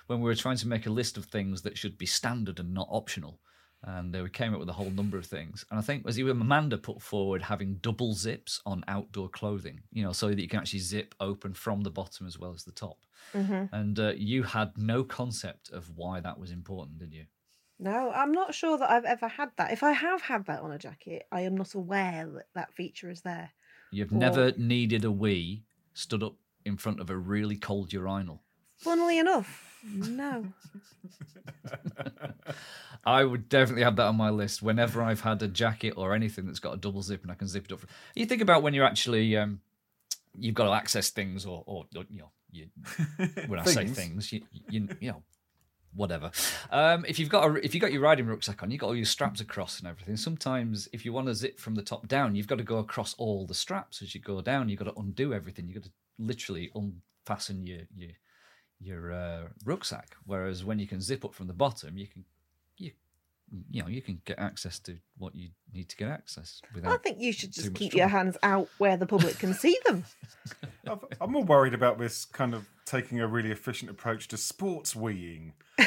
when 0.07 0.21
we 0.21 0.25
were 0.25 0.35
trying 0.35 0.59
to 0.59 0.69
make 0.69 0.87
a 0.87 0.91
list 0.91 1.17
of 1.17 1.25
things 1.25 1.63
that 1.63 1.79
should 1.79 1.97
be 1.97 2.07
standard 2.07 2.61
and 2.61 2.75
not 2.75 2.89
optional. 2.91 3.41
And 3.87 4.17
uh, 4.17 4.23
we 4.23 4.31
came 4.31 4.55
up 4.55 4.61
with 4.61 4.69
a 4.71 4.75
whole 4.75 4.91
number 4.91 5.19
of 5.19 5.27
things. 5.27 5.65
And 5.71 5.79
I 5.79 5.83
think 5.83 6.07
was 6.07 6.19
even 6.19 6.41
Amanda 6.41 6.79
put 6.79 7.03
forward 7.03 7.43
having 7.43 7.75
double 7.77 8.15
zips 8.15 8.61
on 8.65 8.83
outdoor 8.89 9.29
clothing, 9.29 9.81
you 9.93 10.03
know, 10.03 10.13
so 10.13 10.29
that 10.29 10.41
you 10.41 10.49
can 10.49 10.59
actually 10.59 10.79
zip 10.79 11.15
open 11.21 11.53
from 11.53 11.83
the 11.83 11.91
bottom 11.91 12.27
as 12.27 12.39
well 12.39 12.55
as 12.55 12.65
the 12.65 12.73
top. 12.73 12.97
Mm-hmm. 13.35 13.75
And 13.75 13.99
uh, 13.99 14.13
you 14.17 14.43
had 14.43 14.73
no 14.79 15.05
concept 15.05 15.71
of 15.71 15.91
why 15.97 16.21
that 16.21 16.39
was 16.39 16.51
important, 16.51 16.99
did 16.99 17.13
you? 17.13 17.25
No, 17.79 18.11
I'm 18.13 18.33
not 18.33 18.55
sure 18.55 18.79
that 18.79 18.91
I've 18.91 19.05
ever 19.05 19.27
had 19.29 19.51
that. 19.57 19.73
If 19.73 19.83
I 19.83 19.93
have 19.93 20.23
had 20.23 20.47
that 20.47 20.61
on 20.61 20.71
a 20.73 20.79
jacket, 20.79 21.27
I 21.33 21.41
am 21.43 21.57
not 21.57 21.75
aware 21.75 22.27
that 22.35 22.47
that 22.55 22.73
feature 22.75 23.11
is 23.11 23.23
there. 23.23 23.51
You've 23.91 24.13
Or- 24.13 24.17
never 24.17 24.53
needed 24.57 25.05
a 25.05 25.11
wee 25.11 25.65
stood 25.93 26.23
up 26.23 26.37
in 26.65 26.77
front 26.77 27.01
of 27.01 27.11
a 27.11 27.17
really 27.17 27.57
cold 27.57 27.93
urinal. 27.93 28.43
Funnily 28.77 29.19
enough, 29.19 29.79
no. 29.85 30.47
I 33.05 33.25
would 33.25 33.49
definitely 33.49 33.83
have 33.83 33.97
that 33.97 34.07
on 34.07 34.17
my 34.17 34.31
list 34.31 34.63
whenever 34.63 35.03
I've 35.03 35.21
had 35.21 35.43
a 35.43 35.49
jacket 35.49 35.95
or 35.97 36.15
anything 36.15 36.47
that's 36.47 36.59
got 36.59 36.75
a 36.75 36.77
double 36.77 37.03
zip 37.03 37.23
and 37.23 37.31
I 37.31 37.35
can 37.35 37.47
zip 37.49 37.67
it 37.67 37.73
up. 37.73 37.81
You 38.15 38.27
think 38.27 38.41
about 38.43 38.63
when 38.63 38.73
you're 38.75 38.85
actually 38.87 39.37
um, 39.37 39.61
you've 40.39 40.55
got 40.55 40.65
to 40.67 40.73
access 40.73 41.11
things 41.11 41.45
or, 41.47 41.63
or, 41.67 41.87
or, 41.97 42.05
you 42.11 42.21
know 42.21 42.31
you, 42.51 42.67
when 43.47 43.59
I 43.61 43.65
say 43.65 43.85
Things. 43.87 43.97
things 43.97 44.33
you, 44.33 44.43
you 44.71 44.89
you 45.01 45.11
know 45.11 45.23
whatever. 45.95 46.31
Um, 46.71 47.05
if 47.07 47.19
you've 47.19 47.29
got 47.29 47.49
a, 47.49 47.65
if 47.65 47.75
you 47.75 47.81
got 47.81 47.93
your 47.93 48.03
riding 48.03 48.27
rucksack 48.27 48.63
on, 48.63 48.71
you've 48.71 48.81
got 48.81 48.89
all 48.89 48.97
your 48.97 49.05
straps 49.05 49.41
across 49.41 49.79
and 49.79 49.89
everything. 49.89 50.17
Sometimes 50.17 50.89
if 50.93 51.05
you 51.05 51.13
want 51.13 51.27
to 51.29 51.35
zip 51.35 51.59
from 51.59 51.75
the 51.75 51.83
top 51.83 52.09
down, 52.09 52.35
you've 52.35 52.47
got 52.47 52.59
to 52.59 52.65
go 52.65 52.79
across 52.79 53.15
all 53.19 53.47
the 53.47 53.55
straps 53.55 54.03
as 54.03 54.15
you 54.15 54.21
go 54.21 54.41
down. 54.41 54.69
You've 54.69 54.79
got 54.81 54.95
to 54.95 55.01
undo 55.01 55.33
everything. 55.33 55.67
You've 55.67 55.77
got 55.83 55.85
to 55.85 55.91
literally 56.19 56.71
unfasten 56.75 57.67
your 57.67 57.81
your 57.95 58.11
your 58.81 59.13
uh, 59.13 59.43
rucksack. 59.65 60.17
Whereas 60.27 60.65
when 60.65 60.79
you 60.79 60.87
can 60.87 61.01
zip 61.01 61.25
up 61.25 61.35
from 61.35 61.47
the 61.47 61.53
bottom, 61.55 61.97
you 61.97 62.07
can 62.07 62.25
you 62.77 62.91
you 63.71 63.83
know 63.83 63.89
you 63.89 64.03
can 64.03 64.21
get 64.25 64.39
access 64.39 64.79
to 64.81 64.97
what 65.19 65.35
you 65.35 65.51
need 65.73 65.89
to 65.91 65.97
get 65.97 66.09
access 66.09 66.61
without. 66.75 66.93
I 66.93 66.97
think 66.99 67.21
you 67.21 67.33
should 67.33 67.53
just 67.53 67.71
much 67.71 67.79
keep 67.79 67.95
your 67.95 68.09
hands 68.09 68.37
out 68.43 68.69
where 68.79 68.97
the 68.97 69.07
public 69.07 69.39
can 69.39 69.55
see 69.55 69.79
them. 69.87 70.05
I've- 70.89 71.01
I'm 71.21 71.33
more 71.33 71.45
worried 71.45 71.75
about 71.75 71.99
this 71.99 72.25
kind 72.25 72.55
of 72.55 72.67
taking 72.85 73.21
a 73.21 73.27
really 73.27 73.51
efficient 73.51 73.91
approach 73.91 74.29
to 74.29 74.37
sports 74.37 74.95
weeing. 74.95 75.53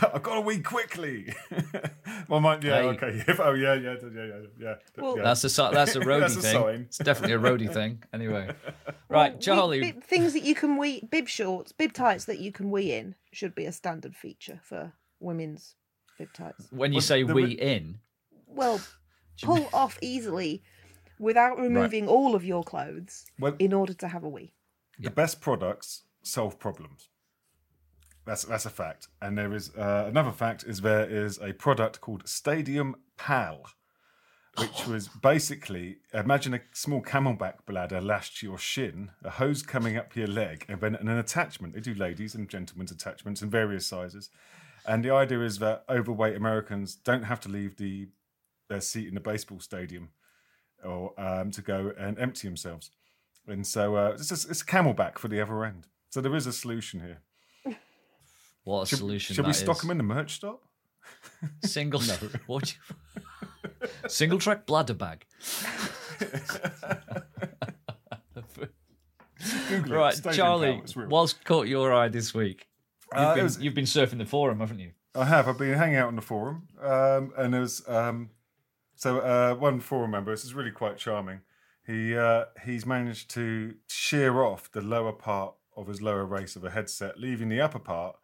I've 0.00 0.22
got 0.22 0.34
to 0.34 0.40
wee 0.40 0.60
quickly. 0.60 1.32
well, 2.28 2.40
my, 2.40 2.54
yeah, 2.60 2.82
Hey. 2.82 2.88
okay. 2.88 3.24
Oh, 3.38 3.52
yeah, 3.54 3.70
Oh, 3.70 3.74
yeah, 3.74 3.74
yeah, 3.74 3.94
yeah, 4.02 4.24
yeah, 4.24 4.40
yeah. 4.58 4.74
Well, 4.96 5.16
yeah. 5.18 5.22
That's 5.24 5.44
a 5.44 5.70
that's 5.72 5.96
a 5.96 6.00
roadie 6.00 6.20
That's 6.20 6.36
a 6.36 6.40
thing. 6.42 6.52
sign. 6.54 6.80
It's 6.88 6.98
definitely 6.98 7.34
a 7.36 7.38
roadie 7.38 7.72
thing. 7.72 8.02
Anyway, 8.12 8.50
right, 9.08 9.34
wee- 9.34 9.40
Charlie. 9.40 9.80
bib- 9.80 10.04
things 10.04 10.32
that 10.32 10.42
you 10.44 10.54
can 10.54 10.76
wee, 10.76 11.02
bib 11.10 11.28
shorts, 11.28 11.72
bib 11.72 11.92
tights 11.92 12.24
that 12.26 12.38
you 12.38 12.52
can 12.52 12.70
wee 12.70 12.92
in 12.92 13.14
should 13.32 13.54
be 13.54 13.66
a 13.66 13.72
standard 13.72 14.14
feature 14.16 14.60
for 14.62 14.92
women's 15.20 15.74
bib 16.18 16.32
tights. 16.32 16.66
when 16.70 16.92
you 16.92 16.96
Well, 16.96 17.02
say 17.02 17.22
the 17.22 17.34
we 17.34 17.44
re- 17.44 17.52
in, 17.52 17.98
Well, 18.46 18.80
pull 19.42 19.68
off 19.72 19.98
easily 20.02 20.62
without 21.18 21.58
removing 21.58 22.08
all 22.08 22.34
of 22.34 22.44
your 22.44 22.62
clothes 22.64 23.26
Well- 23.38 23.56
in 23.58 23.72
order 23.72 23.94
to 23.94 24.08
have 24.08 24.24
a 24.24 24.28
wee. 24.28 24.52
the 24.98 25.10
best 25.10 25.40
products 25.40 26.02
solve 26.22 26.58
problems. 26.58 27.08
That's 28.24 28.44
that's 28.44 28.66
a 28.66 28.70
fact. 28.70 29.08
And 29.22 29.38
there 29.38 29.54
is 29.54 29.74
uh, 29.74 30.04
another 30.08 30.32
fact 30.32 30.64
is 30.64 30.80
there 30.80 31.08
is 31.08 31.38
a 31.40 31.52
product 31.54 32.00
called 32.00 32.28
Stadium 32.28 32.96
Pal, 33.16 33.64
which 34.58 34.86
was 34.86 35.08
basically 35.22 35.98
imagine 36.12 36.52
a 36.54 36.60
small 36.72 37.00
camelback 37.02 37.64
bladder 37.64 38.00
lashed 38.02 38.38
to 38.38 38.46
your 38.46 38.58
shin, 38.58 39.12
a 39.24 39.30
hose 39.30 39.62
coming 39.62 39.96
up 39.96 40.14
your 40.14 40.26
leg, 40.26 40.66
and 40.68 40.80
then 40.80 40.94
an 40.96 41.08
attachment. 41.08 41.72
They 41.74 41.80
do 41.80 41.94
ladies 41.94 42.34
and 42.34 42.48
gentlemen's 42.50 42.90
attachments 42.92 43.40
in 43.40 43.48
various 43.50 43.86
sizes. 43.86 44.28
And 44.86 45.04
the 45.04 45.10
idea 45.10 45.40
is 45.42 45.58
that 45.60 45.84
overweight 45.88 46.36
Americans 46.36 46.94
don't 46.96 47.24
have 47.24 47.40
to 47.40 47.48
leave 47.48 47.76
the 47.76 48.08
their 48.68 48.80
seat 48.82 49.08
in 49.08 49.14
the 49.14 49.20
baseball 49.20 49.60
stadium 49.60 50.10
or 50.84 51.18
um, 51.20 51.50
to 51.52 51.62
go 51.62 51.92
and 51.98 52.18
empty 52.18 52.46
themselves. 52.48 52.90
And 53.46 53.66
so 53.66 53.96
uh, 53.96 54.10
it's 54.14 54.28
just, 54.28 54.50
it's 54.50 54.62
a 54.62 54.64
camelback 54.66 55.18
for 55.18 55.28
the 55.28 55.40
other 55.40 55.64
end. 55.64 55.86
So 56.10 56.20
there 56.20 56.34
is 56.36 56.46
a 56.46 56.52
solution 56.52 57.00
here. 57.00 57.20
what 58.64 58.82
a 58.82 58.86
Should, 58.86 58.98
solution 58.98 59.34
should 59.36 59.46
we 59.46 59.52
stock 59.52 59.76
is. 59.76 59.82
them 59.82 59.90
in 59.90 59.96
the 59.98 60.02
merch 60.04 60.34
stop? 60.34 60.62
Single. 61.64 62.00
what? 62.46 62.74
you- 62.74 63.88
Single 64.08 64.38
track 64.38 64.66
bladder 64.66 64.94
bag. 64.94 65.24
Google. 69.68 69.96
Right, 69.96 70.14
Stadium 70.14 70.34
Charlie. 70.34 70.82
What's 71.08 71.32
caught 71.32 71.68
your 71.68 71.92
eye 71.92 72.08
this 72.08 72.34
week? 72.34 72.66
You've, 73.14 73.20
Uh, 73.22 73.34
been, 73.34 73.44
was- 73.44 73.58
you've 73.60 73.74
been 73.74 73.84
surfing 73.84 74.18
the 74.18 74.26
forum, 74.26 74.60
haven't 74.60 74.80
you? 74.80 74.92
I 75.14 75.24
have. 75.24 75.48
I've 75.48 75.58
been 75.58 75.74
hanging 75.74 75.96
out 75.96 76.08
on 76.08 76.16
the 76.16 76.22
forum, 76.22 76.68
um, 76.80 77.32
and 77.36 77.52
there's 77.54 77.86
um, 77.88 78.30
so 78.98 79.20
uh, 79.20 79.54
one 79.54 79.78
forum 79.78 80.10
member. 80.10 80.32
This 80.32 80.44
is 80.44 80.54
really 80.54 80.72
quite 80.72 80.96
charming. 80.96 81.40
He 81.86 82.16
uh, 82.16 82.46
he's 82.64 82.84
managed 82.84 83.30
to 83.30 83.76
shear 83.86 84.42
off 84.42 84.70
the 84.72 84.80
lower 84.82 85.12
part 85.12 85.54
of 85.76 85.86
his 85.86 86.02
lower 86.02 86.26
race 86.26 86.56
of 86.56 86.64
a 86.64 86.70
headset, 86.70 87.18
leaving 87.18 87.48
the 87.48 87.60
upper 87.60 87.78
part 87.78 88.16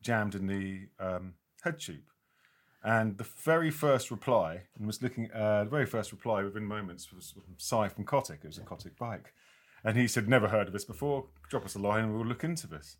jammed 0.00 0.34
in 0.34 0.46
the 0.46 0.88
um, 0.98 1.34
head 1.62 1.78
tube. 1.78 2.00
And 2.82 3.18
the 3.18 3.24
very 3.44 3.70
first 3.70 4.10
reply, 4.10 4.62
and 4.76 4.86
was 4.86 5.02
looking, 5.02 5.30
uh, 5.32 5.64
the 5.64 5.70
very 5.70 5.86
first 5.86 6.12
reply 6.12 6.42
within 6.42 6.64
moments 6.64 7.12
was 7.12 7.32
from 7.32 7.54
Cy 7.58 7.88
from 7.88 8.04
Cotic. 8.04 8.38
It 8.42 8.46
was 8.46 8.58
a 8.58 8.62
Cotic 8.62 8.96
bike. 8.96 9.34
And 9.84 9.98
he 9.98 10.08
said, 10.08 10.28
Never 10.28 10.48
heard 10.48 10.68
of 10.68 10.72
this 10.72 10.84
before. 10.84 11.26
Drop 11.50 11.66
us 11.66 11.74
a 11.74 11.78
line 11.78 12.04
and 12.04 12.14
we'll 12.14 12.24
look 12.24 12.44
into 12.44 12.66
this. 12.66 12.96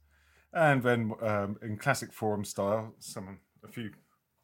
And 0.52 0.82
then, 0.82 1.12
um, 1.22 1.56
in 1.62 1.78
classic 1.78 2.12
forum 2.12 2.44
style, 2.44 2.94
someone, 2.98 3.38
a 3.64 3.68
few 3.68 3.92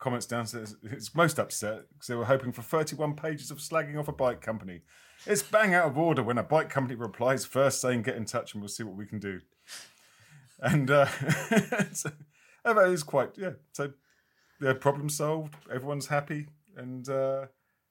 comments 0.03 0.27
down 0.27 0.47
says 0.47 0.77
it's 0.83 1.15
most 1.15 1.39
upset 1.39 1.85
because 1.93 2.09
they 2.09 2.15
were 2.15 2.25
hoping 2.25 2.51
for 2.53 2.61
31 2.63 3.15
pages 3.15 3.51
of 3.51 3.59
slagging 3.59 3.99
off 3.99 4.09
a 4.09 4.13
bike 4.13 4.41
company. 4.41 4.83
It's 5.27 5.43
bang 5.43 5.73
out 5.75 5.87
of 5.87 5.97
order 5.97 6.23
when 6.23 6.39
a 6.39 6.43
bike 6.43 6.69
company 6.69 6.97
replies 6.97 7.45
first 7.45 7.81
saying, 7.81 8.03
Get 8.03 8.17
in 8.17 8.25
touch 8.25 8.53
and 8.53 8.63
we'll 8.63 8.69
see 8.69 8.83
what 8.83 8.97
we 8.97 9.07
can 9.07 9.21
do. 9.21 9.41
And 10.59 10.91
uh, 10.91 11.07
so, 11.93 12.11
it 12.65 12.75
was 12.75 13.05
quite, 13.05 13.31
yeah. 13.39 13.51
So, 13.73 13.93
yeah, 14.61 14.73
problem 14.75 15.09
solved. 15.09 15.55
Everyone's 15.73 16.09
happy. 16.09 16.49
And 16.77 17.09
uh, 17.09 17.47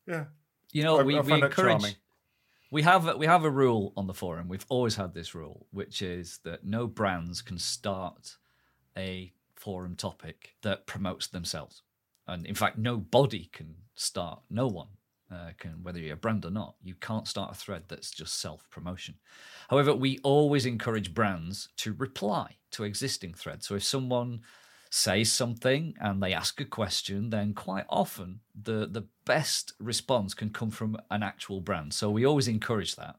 yeah. 0.05 0.25
You 0.73 0.83
know, 0.83 0.99
I- 0.99 1.03
we, 1.03 1.17
I 1.17 1.21
we 1.21 1.33
encourage. 1.33 1.95
We 2.71 2.83
have 2.83 3.17
we 3.17 3.25
have 3.25 3.43
a 3.43 3.49
rule 3.49 3.91
on 3.97 4.07
the 4.07 4.13
forum. 4.13 4.47
We've 4.47 4.65
always 4.69 4.95
had 4.95 5.13
this 5.13 5.35
rule, 5.35 5.67
which 5.71 6.01
is 6.01 6.39
that 6.45 6.63
no 6.63 6.87
brands 6.87 7.41
can 7.41 7.57
start 7.57 8.37
a 8.97 9.33
forum 9.55 9.95
topic 9.95 10.55
that 10.63 10.87
promotes 10.87 11.27
themselves, 11.27 11.83
and 12.31 12.45
in 12.45 12.55
fact, 12.55 12.77
nobody 12.77 13.49
can 13.51 13.75
start. 13.95 14.41
No 14.49 14.67
one 14.67 14.87
uh, 15.31 15.51
can, 15.57 15.83
whether 15.83 15.99
you're 15.99 16.13
a 16.13 16.17
brand 16.17 16.45
or 16.45 16.51
not, 16.51 16.75
you 16.83 16.95
can't 16.95 17.27
start 17.27 17.51
a 17.51 17.55
thread 17.55 17.83
that's 17.87 18.11
just 18.11 18.39
self 18.39 18.69
promotion. 18.69 19.15
However, 19.69 19.93
we 19.93 20.19
always 20.23 20.65
encourage 20.65 21.13
brands 21.13 21.69
to 21.77 21.93
reply 21.93 22.57
to 22.71 22.83
existing 22.83 23.33
threads. 23.33 23.67
So 23.67 23.75
if 23.75 23.83
someone 23.83 24.41
says 24.89 25.31
something 25.31 25.95
and 26.01 26.21
they 26.21 26.33
ask 26.33 26.59
a 26.59 26.65
question, 26.65 27.29
then 27.29 27.53
quite 27.53 27.85
often 27.89 28.41
the 28.53 28.87
the 28.91 29.05
best 29.25 29.73
response 29.79 30.33
can 30.33 30.49
come 30.49 30.69
from 30.69 30.97
an 31.09 31.23
actual 31.23 31.61
brand. 31.61 31.93
So 31.93 32.09
we 32.09 32.25
always 32.25 32.47
encourage 32.47 32.95
that. 32.95 33.15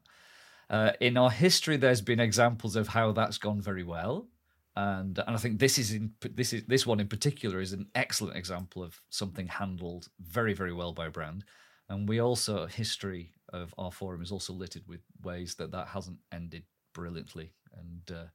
Uh, 0.69 0.91
in 0.99 1.17
our 1.17 1.31
history, 1.31 1.77
there's 1.77 2.01
been 2.01 2.19
examples 2.19 2.75
of 2.75 2.87
how 2.89 3.11
that's 3.11 3.37
gone 3.37 3.61
very 3.61 3.83
well, 3.83 4.27
and 4.75 5.17
and 5.19 5.35
I 5.35 5.37
think 5.37 5.59
this 5.59 5.77
is 5.77 5.91
in 5.91 6.11
this 6.33 6.53
is 6.53 6.63
this 6.65 6.85
one 6.87 6.99
in 6.99 7.07
particular 7.07 7.61
is 7.61 7.73
an 7.73 7.87
excellent 7.93 8.37
example 8.37 8.83
of 8.83 8.99
something 9.09 9.47
handled 9.47 10.07
very 10.19 10.53
very 10.53 10.73
well 10.73 10.93
by 10.93 11.09
brand. 11.09 11.43
And 11.89 12.07
we 12.07 12.19
also 12.19 12.65
history 12.65 13.33
of 13.49 13.73
our 13.77 13.91
forum 13.91 14.21
is 14.21 14.31
also 14.31 14.53
littered 14.53 14.87
with 14.87 15.01
ways 15.21 15.55
that 15.55 15.71
that 15.71 15.89
hasn't 15.89 16.17
ended 16.31 16.63
brilliantly, 16.93 17.53
and 17.77 18.17
uh, 18.17 18.25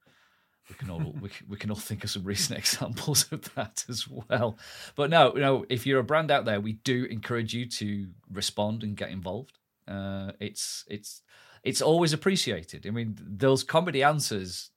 we 0.68 0.74
can 0.76 0.90
all 0.90 1.14
we, 1.20 1.30
we 1.48 1.56
can 1.56 1.70
all 1.70 1.76
think 1.76 2.04
of 2.04 2.10
some 2.10 2.24
recent 2.24 2.58
examples 2.58 3.26
of 3.32 3.52
that 3.54 3.84
as 3.88 4.06
well. 4.06 4.58
But 4.94 5.10
no, 5.10 5.30
no, 5.30 5.64
if 5.68 5.86
you're 5.86 6.00
a 6.00 6.04
brand 6.04 6.30
out 6.30 6.44
there, 6.44 6.60
we 6.60 6.74
do 6.74 7.04
encourage 7.06 7.54
you 7.54 7.66
to 7.66 8.08
respond 8.32 8.82
and 8.82 8.96
get 8.96 9.10
involved. 9.10 9.58
Uh, 9.88 10.32
it's 10.38 10.84
it's 10.88 11.22
it's 11.64 11.82
always 11.82 12.12
appreciated. 12.12 12.86
I 12.86 12.90
mean, 12.90 13.16
those 13.20 13.64
comedy 13.64 14.02
answers 14.02 14.70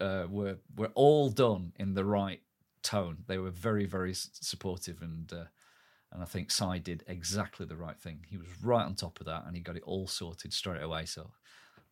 uh, 0.00 0.26
were 0.28 0.58
were 0.76 0.90
all 0.94 1.30
done 1.30 1.72
in 1.76 1.94
the 1.94 2.04
right 2.04 2.40
tone. 2.82 3.18
They 3.26 3.38
were 3.38 3.50
very 3.50 3.86
very 3.86 4.14
supportive 4.14 5.02
and. 5.02 5.32
Uh, 5.32 5.44
and 6.12 6.22
I 6.22 6.26
think 6.26 6.50
Cy 6.50 6.78
did 6.78 7.04
exactly 7.06 7.66
the 7.66 7.76
right 7.76 7.96
thing. 7.96 8.24
He 8.28 8.36
was 8.36 8.48
right 8.64 8.84
on 8.84 8.94
top 8.96 9.20
of 9.20 9.26
that, 9.26 9.44
and 9.46 9.54
he 9.54 9.62
got 9.62 9.76
it 9.76 9.84
all 9.84 10.08
sorted 10.08 10.52
straight 10.52 10.82
away. 10.82 11.04
So, 11.06 11.30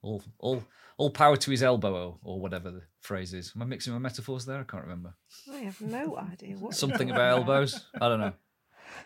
all, 0.02 0.22
all, 0.40 0.64
all 0.96 1.10
power 1.10 1.36
to 1.36 1.50
his 1.52 1.62
elbow, 1.62 1.94
or, 1.94 2.18
or 2.24 2.40
whatever 2.40 2.70
the 2.70 2.82
phrase 3.00 3.32
is. 3.32 3.52
Am 3.54 3.62
I 3.62 3.64
mixing 3.66 3.92
my 3.92 4.00
metaphors 4.00 4.44
there? 4.44 4.58
I 4.60 4.64
can't 4.64 4.82
remember. 4.82 5.14
I 5.52 5.58
have 5.58 5.80
no 5.80 6.16
idea 6.16 6.56
what. 6.56 6.74
Something 6.74 7.10
about 7.10 7.38
elbows. 7.38 7.86
I 8.00 8.08
don't 8.08 8.18
know. 8.20 8.32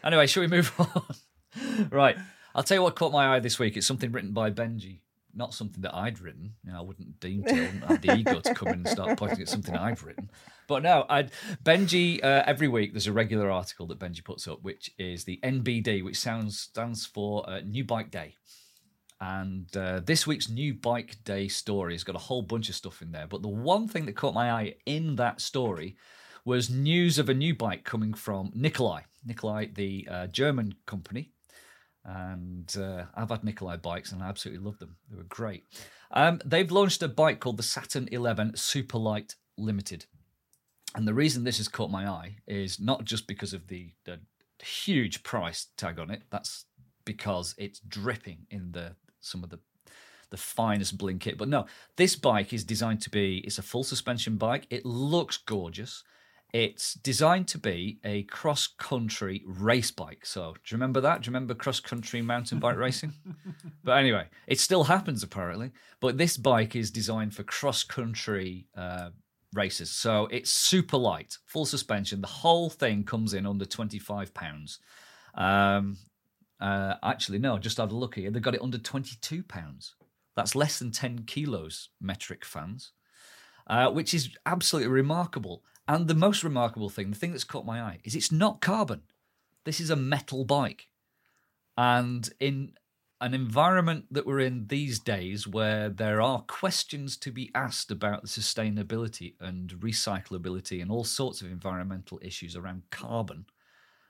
Anyway, 0.02 0.26
shall 0.26 0.42
we 0.42 0.46
move 0.46 0.72
on? 0.78 1.88
right. 1.90 2.16
I'll 2.54 2.62
tell 2.62 2.78
you 2.78 2.82
what 2.82 2.96
caught 2.96 3.12
my 3.12 3.36
eye 3.36 3.40
this 3.40 3.58
week. 3.58 3.76
It's 3.76 3.86
something 3.86 4.12
written 4.12 4.32
by 4.32 4.50
Benji. 4.50 5.00
Not 5.34 5.54
something 5.54 5.80
that 5.82 5.94
I'd 5.94 6.20
written. 6.20 6.54
You 6.64 6.72
know, 6.72 6.78
I 6.78 6.82
wouldn't 6.82 7.20
deem 7.20 7.42
to. 7.44 7.52
Wouldn't 7.52 7.84
have 7.84 8.02
the 8.02 8.16
ego 8.16 8.40
to 8.40 8.54
come 8.54 8.68
in 8.68 8.74
and 8.74 8.88
start 8.88 9.18
pointing 9.18 9.40
at 9.40 9.48
something 9.48 9.74
I've 9.74 10.02
written. 10.04 10.30
But 10.68 10.82
no, 10.82 11.06
I'd, 11.08 11.30
Benji, 11.64 12.22
uh, 12.22 12.42
every 12.46 12.68
week 12.68 12.92
there's 12.92 13.06
a 13.06 13.12
regular 13.12 13.50
article 13.50 13.86
that 13.86 13.98
Benji 13.98 14.22
puts 14.24 14.46
up, 14.46 14.62
which 14.62 14.90
is 14.98 15.24
the 15.24 15.40
NBD, 15.42 16.04
which 16.04 16.18
sounds 16.18 16.58
stands 16.58 17.06
for 17.06 17.48
uh, 17.48 17.60
New 17.60 17.84
Bike 17.84 18.10
Day. 18.10 18.34
And 19.20 19.74
uh, 19.76 20.00
this 20.00 20.26
week's 20.26 20.48
New 20.48 20.74
Bike 20.74 21.16
Day 21.24 21.46
story 21.46 21.94
has 21.94 22.02
got 22.02 22.16
a 22.16 22.18
whole 22.18 22.42
bunch 22.42 22.68
of 22.68 22.74
stuff 22.74 23.02
in 23.02 23.12
there. 23.12 23.28
But 23.28 23.42
the 23.42 23.48
one 23.48 23.86
thing 23.86 24.04
that 24.06 24.16
caught 24.16 24.34
my 24.34 24.50
eye 24.50 24.74
in 24.84 25.16
that 25.16 25.40
story 25.40 25.96
was 26.44 26.68
news 26.68 27.18
of 27.18 27.28
a 27.28 27.34
new 27.34 27.54
bike 27.54 27.84
coming 27.84 28.14
from 28.14 28.50
Nicolai. 28.54 29.02
Nicolai, 29.24 29.66
the 29.66 30.08
uh, 30.10 30.26
German 30.26 30.74
company. 30.86 31.30
And 32.04 32.74
uh, 32.76 33.04
I've 33.14 33.30
had 33.30 33.44
Nicolai 33.44 33.76
bikes 33.76 34.12
and 34.12 34.22
I 34.22 34.28
absolutely 34.28 34.64
love 34.64 34.78
them. 34.78 34.96
They 35.08 35.16
were 35.16 35.22
great. 35.24 35.64
Um, 36.10 36.40
they've 36.44 36.70
launched 36.70 37.02
a 37.02 37.08
bike 37.08 37.40
called 37.40 37.56
the 37.56 37.62
Saturn 37.62 38.08
11 38.10 38.52
Superlight 38.52 39.36
Limited. 39.56 40.06
And 40.94 41.06
the 41.06 41.14
reason 41.14 41.44
this 41.44 41.58
has 41.58 41.68
caught 41.68 41.90
my 41.90 42.06
eye 42.06 42.36
is 42.46 42.80
not 42.80 43.04
just 43.04 43.26
because 43.26 43.54
of 43.54 43.68
the, 43.68 43.92
the 44.04 44.18
huge 44.62 45.22
price 45.22 45.68
tag 45.76 45.98
on 45.98 46.10
it. 46.10 46.22
That's 46.30 46.64
because 47.04 47.54
it's 47.58 47.80
dripping 47.80 48.46
in 48.50 48.72
the 48.72 48.94
some 49.20 49.44
of 49.44 49.50
the 49.50 49.58
the 50.30 50.36
finest 50.38 50.96
bling 50.96 51.18
kit. 51.18 51.36
But 51.36 51.48
no, 51.48 51.66
this 51.96 52.16
bike 52.16 52.52
is 52.52 52.64
designed 52.64 53.02
to 53.02 53.10
be. 53.10 53.38
It's 53.38 53.58
a 53.58 53.62
full 53.62 53.84
suspension 53.84 54.36
bike. 54.36 54.66
It 54.70 54.84
looks 54.84 55.36
gorgeous. 55.36 56.02
It's 56.52 56.94
designed 56.94 57.48
to 57.48 57.58
be 57.58 57.98
a 58.04 58.24
cross 58.24 58.66
country 58.66 59.42
race 59.46 59.90
bike. 59.90 60.26
So, 60.26 60.52
do 60.52 60.60
you 60.66 60.76
remember 60.76 61.00
that? 61.00 61.22
Do 61.22 61.26
you 61.26 61.30
remember 61.30 61.54
cross 61.54 61.80
country 61.80 62.20
mountain 62.20 62.58
bike 62.58 62.76
racing? 62.86 63.14
But 63.82 63.92
anyway, 63.92 64.26
it 64.46 64.60
still 64.60 64.84
happens 64.84 65.22
apparently. 65.22 65.70
But 66.00 66.18
this 66.18 66.36
bike 66.36 66.76
is 66.76 66.90
designed 66.90 67.34
for 67.34 67.42
cross 67.42 67.84
country 67.84 68.66
uh, 68.76 69.10
races. 69.54 69.90
So 69.90 70.26
it's 70.30 70.50
super 70.50 70.98
light, 70.98 71.38
full 71.46 71.64
suspension. 71.64 72.20
The 72.20 72.26
whole 72.26 72.68
thing 72.68 73.04
comes 73.04 73.32
in 73.32 73.46
under 73.46 73.64
twenty 73.64 73.98
five 73.98 74.34
pounds. 74.34 74.78
Um, 75.34 75.96
uh, 76.60 76.94
actually, 77.02 77.38
no, 77.38 77.58
just 77.58 77.78
had 77.78 77.92
a 77.92 77.96
look 77.96 78.14
here. 78.16 78.30
They 78.30 78.40
got 78.40 78.54
it 78.54 78.62
under 78.62 78.78
twenty 78.78 79.16
two 79.22 79.42
pounds, 79.42 79.94
That's 80.36 80.54
less 80.54 80.78
than 80.78 80.92
10 80.92 81.20
kilos 81.20 81.88
metric 81.98 82.44
fans, 82.44 82.92
uh, 83.66 83.90
which 83.90 84.12
is 84.12 84.36
absolutely 84.44 84.90
remarkable. 84.90 85.64
And 85.92 86.08
the 86.08 86.14
most 86.14 86.42
remarkable 86.42 86.88
thing, 86.88 87.10
the 87.10 87.18
thing 87.18 87.32
that's 87.32 87.44
caught 87.44 87.66
my 87.66 87.82
eye, 87.82 87.98
is 88.02 88.14
it's 88.14 88.32
not 88.32 88.62
carbon. 88.62 89.02
This 89.64 89.78
is 89.78 89.90
a 89.90 89.94
metal 89.94 90.42
bike. 90.46 90.88
And 91.76 92.26
in 92.40 92.72
an 93.20 93.34
environment 93.34 94.06
that 94.10 94.24
we're 94.24 94.40
in 94.40 94.68
these 94.68 94.98
days 94.98 95.46
where 95.46 95.90
there 95.90 96.22
are 96.22 96.46
questions 96.48 97.18
to 97.18 97.30
be 97.30 97.50
asked 97.54 97.90
about 97.90 98.22
the 98.22 98.28
sustainability 98.28 99.34
and 99.38 99.68
recyclability 99.80 100.80
and 100.80 100.90
all 100.90 101.04
sorts 101.04 101.42
of 101.42 101.52
environmental 101.52 102.18
issues 102.22 102.56
around 102.56 102.84
carbon, 102.90 103.44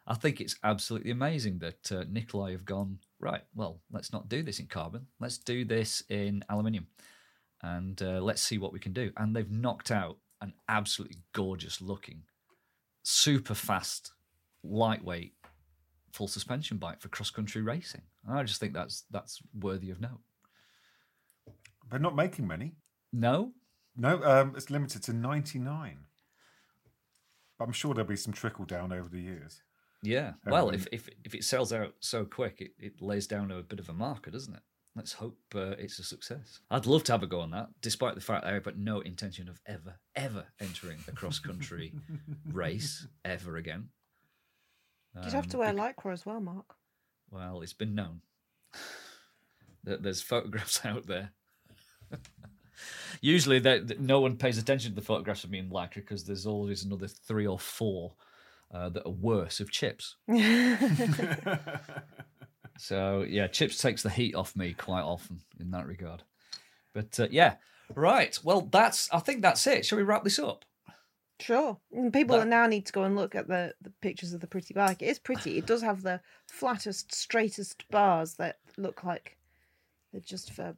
I 0.06 0.14
think 0.14 0.40
it's 0.40 0.54
absolutely 0.62 1.10
amazing 1.10 1.58
that 1.58 1.90
uh, 1.90 2.04
Nicolai 2.08 2.52
have 2.52 2.64
gone, 2.64 3.00
right, 3.18 3.42
well, 3.56 3.80
let's 3.90 4.12
not 4.12 4.28
do 4.28 4.44
this 4.44 4.60
in 4.60 4.66
carbon. 4.66 5.08
Let's 5.18 5.38
do 5.38 5.64
this 5.64 6.04
in 6.08 6.44
aluminium 6.48 6.86
and 7.60 8.00
uh, 8.00 8.20
let's 8.20 8.42
see 8.42 8.58
what 8.58 8.72
we 8.72 8.78
can 8.78 8.92
do. 8.92 9.10
And 9.16 9.34
they've 9.34 9.50
knocked 9.50 9.90
out 9.90 10.18
an 10.42 10.52
absolutely 10.68 11.16
gorgeous 11.32 11.80
looking, 11.80 12.24
super 13.02 13.54
fast, 13.54 14.12
lightweight, 14.62 15.32
full 16.12 16.28
suspension 16.28 16.76
bike 16.76 17.00
for 17.00 17.08
cross 17.08 17.30
country 17.30 17.62
racing. 17.62 18.02
I 18.28 18.42
just 18.42 18.60
think 18.60 18.74
that's 18.74 19.04
that's 19.10 19.40
worthy 19.58 19.90
of 19.90 20.00
note. 20.00 20.20
They're 21.90 21.98
not 21.98 22.14
making 22.16 22.46
many. 22.46 22.74
No, 23.12 23.52
No, 23.96 24.22
um, 24.22 24.54
it's 24.56 24.70
limited 24.70 25.02
to 25.04 25.12
99. 25.12 25.98
But 27.58 27.64
I'm 27.66 27.72
sure 27.72 27.92
there'll 27.94 28.08
be 28.08 28.16
some 28.16 28.32
trickle 28.32 28.64
down 28.64 28.92
over 28.92 29.08
the 29.08 29.20
years. 29.20 29.62
yeah. 30.02 30.32
Well, 30.46 30.68
Um, 30.68 30.74
if, 30.74 30.86
if 30.92 31.08
if 31.24 31.34
it 31.34 31.44
sells 31.44 31.72
out 31.72 31.94
so 32.00 32.24
quick, 32.24 32.60
it, 32.60 32.72
it 32.78 33.00
lays 33.02 33.26
down 33.26 33.50
a 33.50 33.62
bit 33.62 33.78
of 33.80 33.88
a 33.88 33.92
marker, 33.92 34.30
doesn't 34.30 34.54
it? 34.54 34.62
Let's 34.94 35.12
hope 35.14 35.38
uh, 35.54 35.74
it's 35.78 35.98
a 35.98 36.04
success. 36.04 36.60
I'd 36.70 36.84
love 36.86 37.02
to 37.04 37.12
have 37.12 37.22
a 37.22 37.26
go 37.26 37.40
on 37.40 37.50
that, 37.52 37.68
despite 37.80 38.14
the 38.14 38.20
fact 38.20 38.44
that 38.44 38.50
I 38.50 38.54
have 38.54 38.64
got 38.64 38.76
no 38.76 39.00
intention 39.00 39.48
of 39.48 39.58
ever, 39.66 39.94
ever 40.14 40.44
entering 40.60 40.98
a 41.08 41.12
cross 41.12 41.38
country 41.38 41.94
race 42.52 43.06
ever 43.24 43.56
again. 43.56 43.88
You'd 45.24 45.32
have 45.32 45.46
to 45.48 45.56
Um, 45.56 45.60
wear 45.60 45.72
bec- 45.74 45.96
lycra 45.96 46.12
as 46.12 46.26
well, 46.26 46.40
Mark. 46.40 46.74
Well, 47.30 47.62
it's 47.62 47.72
been 47.72 47.94
known 47.94 48.20
that 49.84 50.02
there's 50.02 50.20
photographs 50.20 50.80
out 50.84 51.06
there. 51.06 51.30
Usually, 53.22 53.58
that 53.60 53.88
that 53.88 54.00
no 54.00 54.20
one 54.20 54.36
pays 54.36 54.58
attention 54.58 54.90
to 54.90 54.94
the 54.96 55.00
photographs 55.06 55.44
of 55.44 55.50
me 55.50 55.58
in 55.58 55.70
lycra 55.70 55.96
because 55.96 56.24
there's 56.24 56.44
always 56.46 56.84
another 56.84 57.08
three 57.08 57.46
or 57.46 57.58
four 57.58 58.12
uh, 58.74 58.88
that 58.90 59.06
are 59.06 59.10
worse 59.12 59.60
of 59.60 59.70
Chipps. 59.70 60.16
So 62.78 63.24
yeah, 63.28 63.46
Chipps 63.46 63.78
takes 63.78 64.02
the 64.02 64.10
heat 64.10 64.34
off 64.34 64.56
me 64.56 64.72
quite 64.74 65.02
often 65.02 65.40
in 65.60 65.70
that 65.72 65.86
regard. 65.86 66.22
But 66.92 67.18
uh, 67.18 67.28
yeah, 67.30 67.56
right. 67.94 68.38
Well, 68.42 68.62
that's 68.62 69.08
I 69.12 69.18
think 69.18 69.42
that's 69.42 69.66
it. 69.66 69.84
Shall 69.84 69.98
we 69.98 70.04
wrap 70.04 70.24
this 70.24 70.38
up? 70.38 70.64
Sure. 71.40 71.76
And 71.92 72.12
people 72.12 72.38
That- 72.38 72.46
now 72.46 72.66
need 72.66 72.86
to 72.86 72.92
go 72.92 73.02
and 73.02 73.16
look 73.16 73.34
at 73.34 73.48
the, 73.48 73.74
the 73.80 73.90
pictures 74.00 74.32
of 74.32 74.40
the 74.40 74.46
pretty 74.46 74.74
bike. 74.74 75.02
It 75.02 75.06
is 75.06 75.18
pretty. 75.18 75.58
It 75.58 75.66
does 75.66 75.82
have 75.82 76.02
the 76.02 76.20
flattest, 76.46 77.12
straightest 77.12 77.88
bars 77.90 78.34
that 78.34 78.58
look 78.76 79.02
like 79.02 79.36
they're 80.12 80.20
just 80.20 80.52
for 80.52 80.76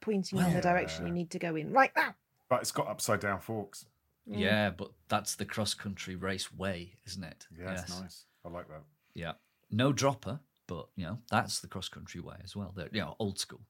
pointing 0.00 0.38
in 0.38 0.52
the 0.52 0.60
direction 0.60 1.06
you 1.06 1.12
need 1.12 1.30
to 1.30 1.38
go 1.38 1.56
in. 1.56 1.72
Right 1.72 1.92
now. 1.96 2.14
But 2.48 2.60
it's 2.60 2.72
got 2.72 2.88
upside 2.88 3.20
down 3.20 3.40
forks. 3.40 3.86
Yeah, 4.26 4.70
but 4.70 4.90
that's 5.08 5.36
the 5.36 5.44
cross 5.44 5.72
country 5.72 6.14
race 6.16 6.52
way, 6.52 6.92
isn't 7.06 7.22
it? 7.24 7.46
Yeah, 7.58 7.72
it's 7.72 8.00
nice. 8.00 8.24
I 8.44 8.48
like 8.50 8.68
that. 8.68 8.82
Yeah. 9.14 9.32
No 9.70 9.92
dropper, 9.92 10.40
but 10.66 10.88
you 10.96 11.04
know, 11.04 11.18
that's 11.30 11.60
the 11.60 11.68
cross 11.68 11.88
country 11.88 12.20
way 12.20 12.36
as 12.44 12.54
well. 12.56 12.72
They're, 12.76 12.88
you 12.92 13.00
know, 13.00 13.16
old 13.18 13.38
school. 13.38 13.60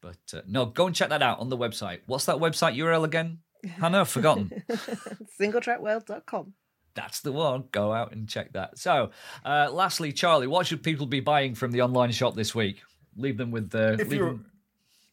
But 0.00 0.18
uh, 0.34 0.42
no, 0.46 0.66
go 0.66 0.86
and 0.86 0.94
check 0.94 1.08
that 1.08 1.22
out 1.22 1.38
on 1.40 1.48
the 1.48 1.56
website. 1.56 2.00
What's 2.06 2.26
that 2.26 2.36
website 2.36 2.76
URL 2.76 3.04
again? 3.04 3.38
Hannah, 3.78 4.00
I've 4.00 4.08
forgotten. 4.10 4.50
Singletrackworld.com. 5.40 6.52
That's 6.94 7.20
the 7.20 7.32
one. 7.32 7.64
Go 7.72 7.92
out 7.92 8.12
and 8.12 8.28
check 8.28 8.52
that. 8.52 8.78
So, 8.78 9.10
uh, 9.44 9.70
lastly, 9.72 10.12
Charlie, 10.12 10.46
what 10.46 10.66
should 10.66 10.82
people 10.82 11.06
be 11.06 11.20
buying 11.20 11.54
from 11.54 11.72
the 11.72 11.82
online 11.82 12.12
shop 12.12 12.34
this 12.34 12.54
week? 12.54 12.82
Leave 13.16 13.36
them 13.36 13.50
with 13.50 13.70
the. 13.70 13.96
If 13.98 14.12
you're 14.12 14.32
them- 14.32 14.46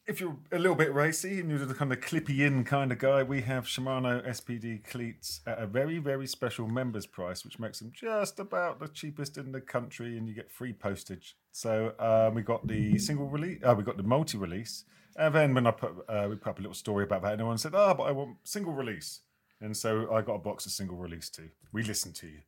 if 0.06 0.20
you're 0.20 0.36
a 0.50 0.58
little 0.58 0.74
bit 0.74 0.92
racy 0.92 1.38
and 1.38 1.48
you're 1.48 1.64
the 1.64 1.74
kind 1.74 1.92
of 1.92 2.00
clippy 2.00 2.40
in 2.40 2.64
kind 2.64 2.90
of 2.90 2.98
guy, 2.98 3.22
we 3.22 3.42
have 3.42 3.66
Shimano 3.66 4.26
SPD 4.26 4.84
cleats 4.84 5.40
at 5.46 5.58
a 5.58 5.66
very 5.66 5.98
very 5.98 6.26
special 6.26 6.66
members 6.66 7.06
price, 7.06 7.44
which 7.44 7.58
makes 7.58 7.78
them 7.78 7.92
just 7.94 8.40
about 8.40 8.80
the 8.80 8.88
cheapest 8.88 9.38
in 9.38 9.52
the 9.52 9.60
country, 9.60 10.18
and 10.18 10.28
you 10.28 10.34
get 10.34 10.50
free 10.50 10.72
postage. 10.72 11.36
So 11.52 11.92
um, 11.98 12.34
we 12.34 12.42
got 12.42 12.66
the 12.66 12.98
single 12.98 13.28
release, 13.28 13.60
uh, 13.64 13.74
we 13.76 13.84
got 13.84 13.96
the 13.96 14.02
multi 14.02 14.38
release, 14.38 14.84
and 15.16 15.34
then 15.34 15.54
when 15.54 15.66
I 15.66 15.70
put 15.70 15.92
uh, 16.08 16.26
we 16.28 16.36
put 16.36 16.50
up 16.50 16.58
a 16.58 16.62
little 16.62 16.74
story 16.74 17.04
about 17.04 17.22
that, 17.22 17.32
and 17.32 17.40
everyone 17.40 17.58
said, 17.58 17.72
"Oh, 17.74 17.94
but 17.94 18.04
I 18.04 18.12
want 18.12 18.38
single 18.42 18.72
release," 18.72 19.20
and 19.60 19.76
so 19.76 20.12
I 20.12 20.22
got 20.22 20.34
a 20.34 20.40
box 20.40 20.66
of 20.66 20.72
single 20.72 20.96
release 20.96 21.30
too. 21.30 21.50
We 21.72 21.82
listen 21.84 22.12
to 22.14 22.26
you. 22.26 22.40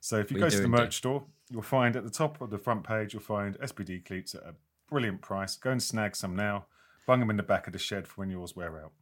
So 0.00 0.18
if 0.18 0.30
you 0.30 0.36
We 0.36 0.40
go 0.40 0.50
to 0.50 0.60
the 0.60 0.68
merch 0.68 0.96
store, 0.96 1.24
you'll 1.50 1.62
find 1.62 1.96
at 1.96 2.04
the 2.04 2.10
top 2.10 2.40
of 2.40 2.50
the 2.50 2.58
front 2.58 2.84
page, 2.84 3.14
you'll 3.14 3.22
find 3.22 3.58
SPD 3.58 4.04
cleats 4.04 4.34
at 4.34 4.42
a 4.42 4.54
brilliant 4.88 5.22
price. 5.22 5.56
Go 5.56 5.70
and 5.70 5.82
snag 5.82 6.14
some 6.14 6.36
now. 6.36 6.66
Bung 7.06 7.20
them 7.20 7.30
in 7.30 7.36
the 7.36 7.42
back 7.42 7.66
of 7.66 7.72
the 7.72 7.78
shed 7.78 8.08
for 8.08 8.20
when 8.20 8.30
yours 8.30 8.56
wear 8.56 8.82
out. 8.82 8.92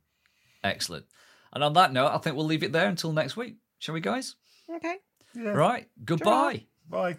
Excellent. 0.64 1.06
And 1.52 1.62
on 1.62 1.72
that 1.74 1.92
note, 1.92 2.12
I 2.12 2.18
think 2.18 2.36
we'll 2.36 2.46
leave 2.46 2.62
it 2.62 2.72
there 2.72 2.88
until 2.88 3.12
next 3.12 3.36
week. 3.36 3.56
Shall 3.78 3.94
we, 3.94 4.00
guys? 4.00 4.36
Okay. 4.74 4.96
Right. 5.34 5.88
Goodbye. 6.04 6.66
Bye. 6.88 7.18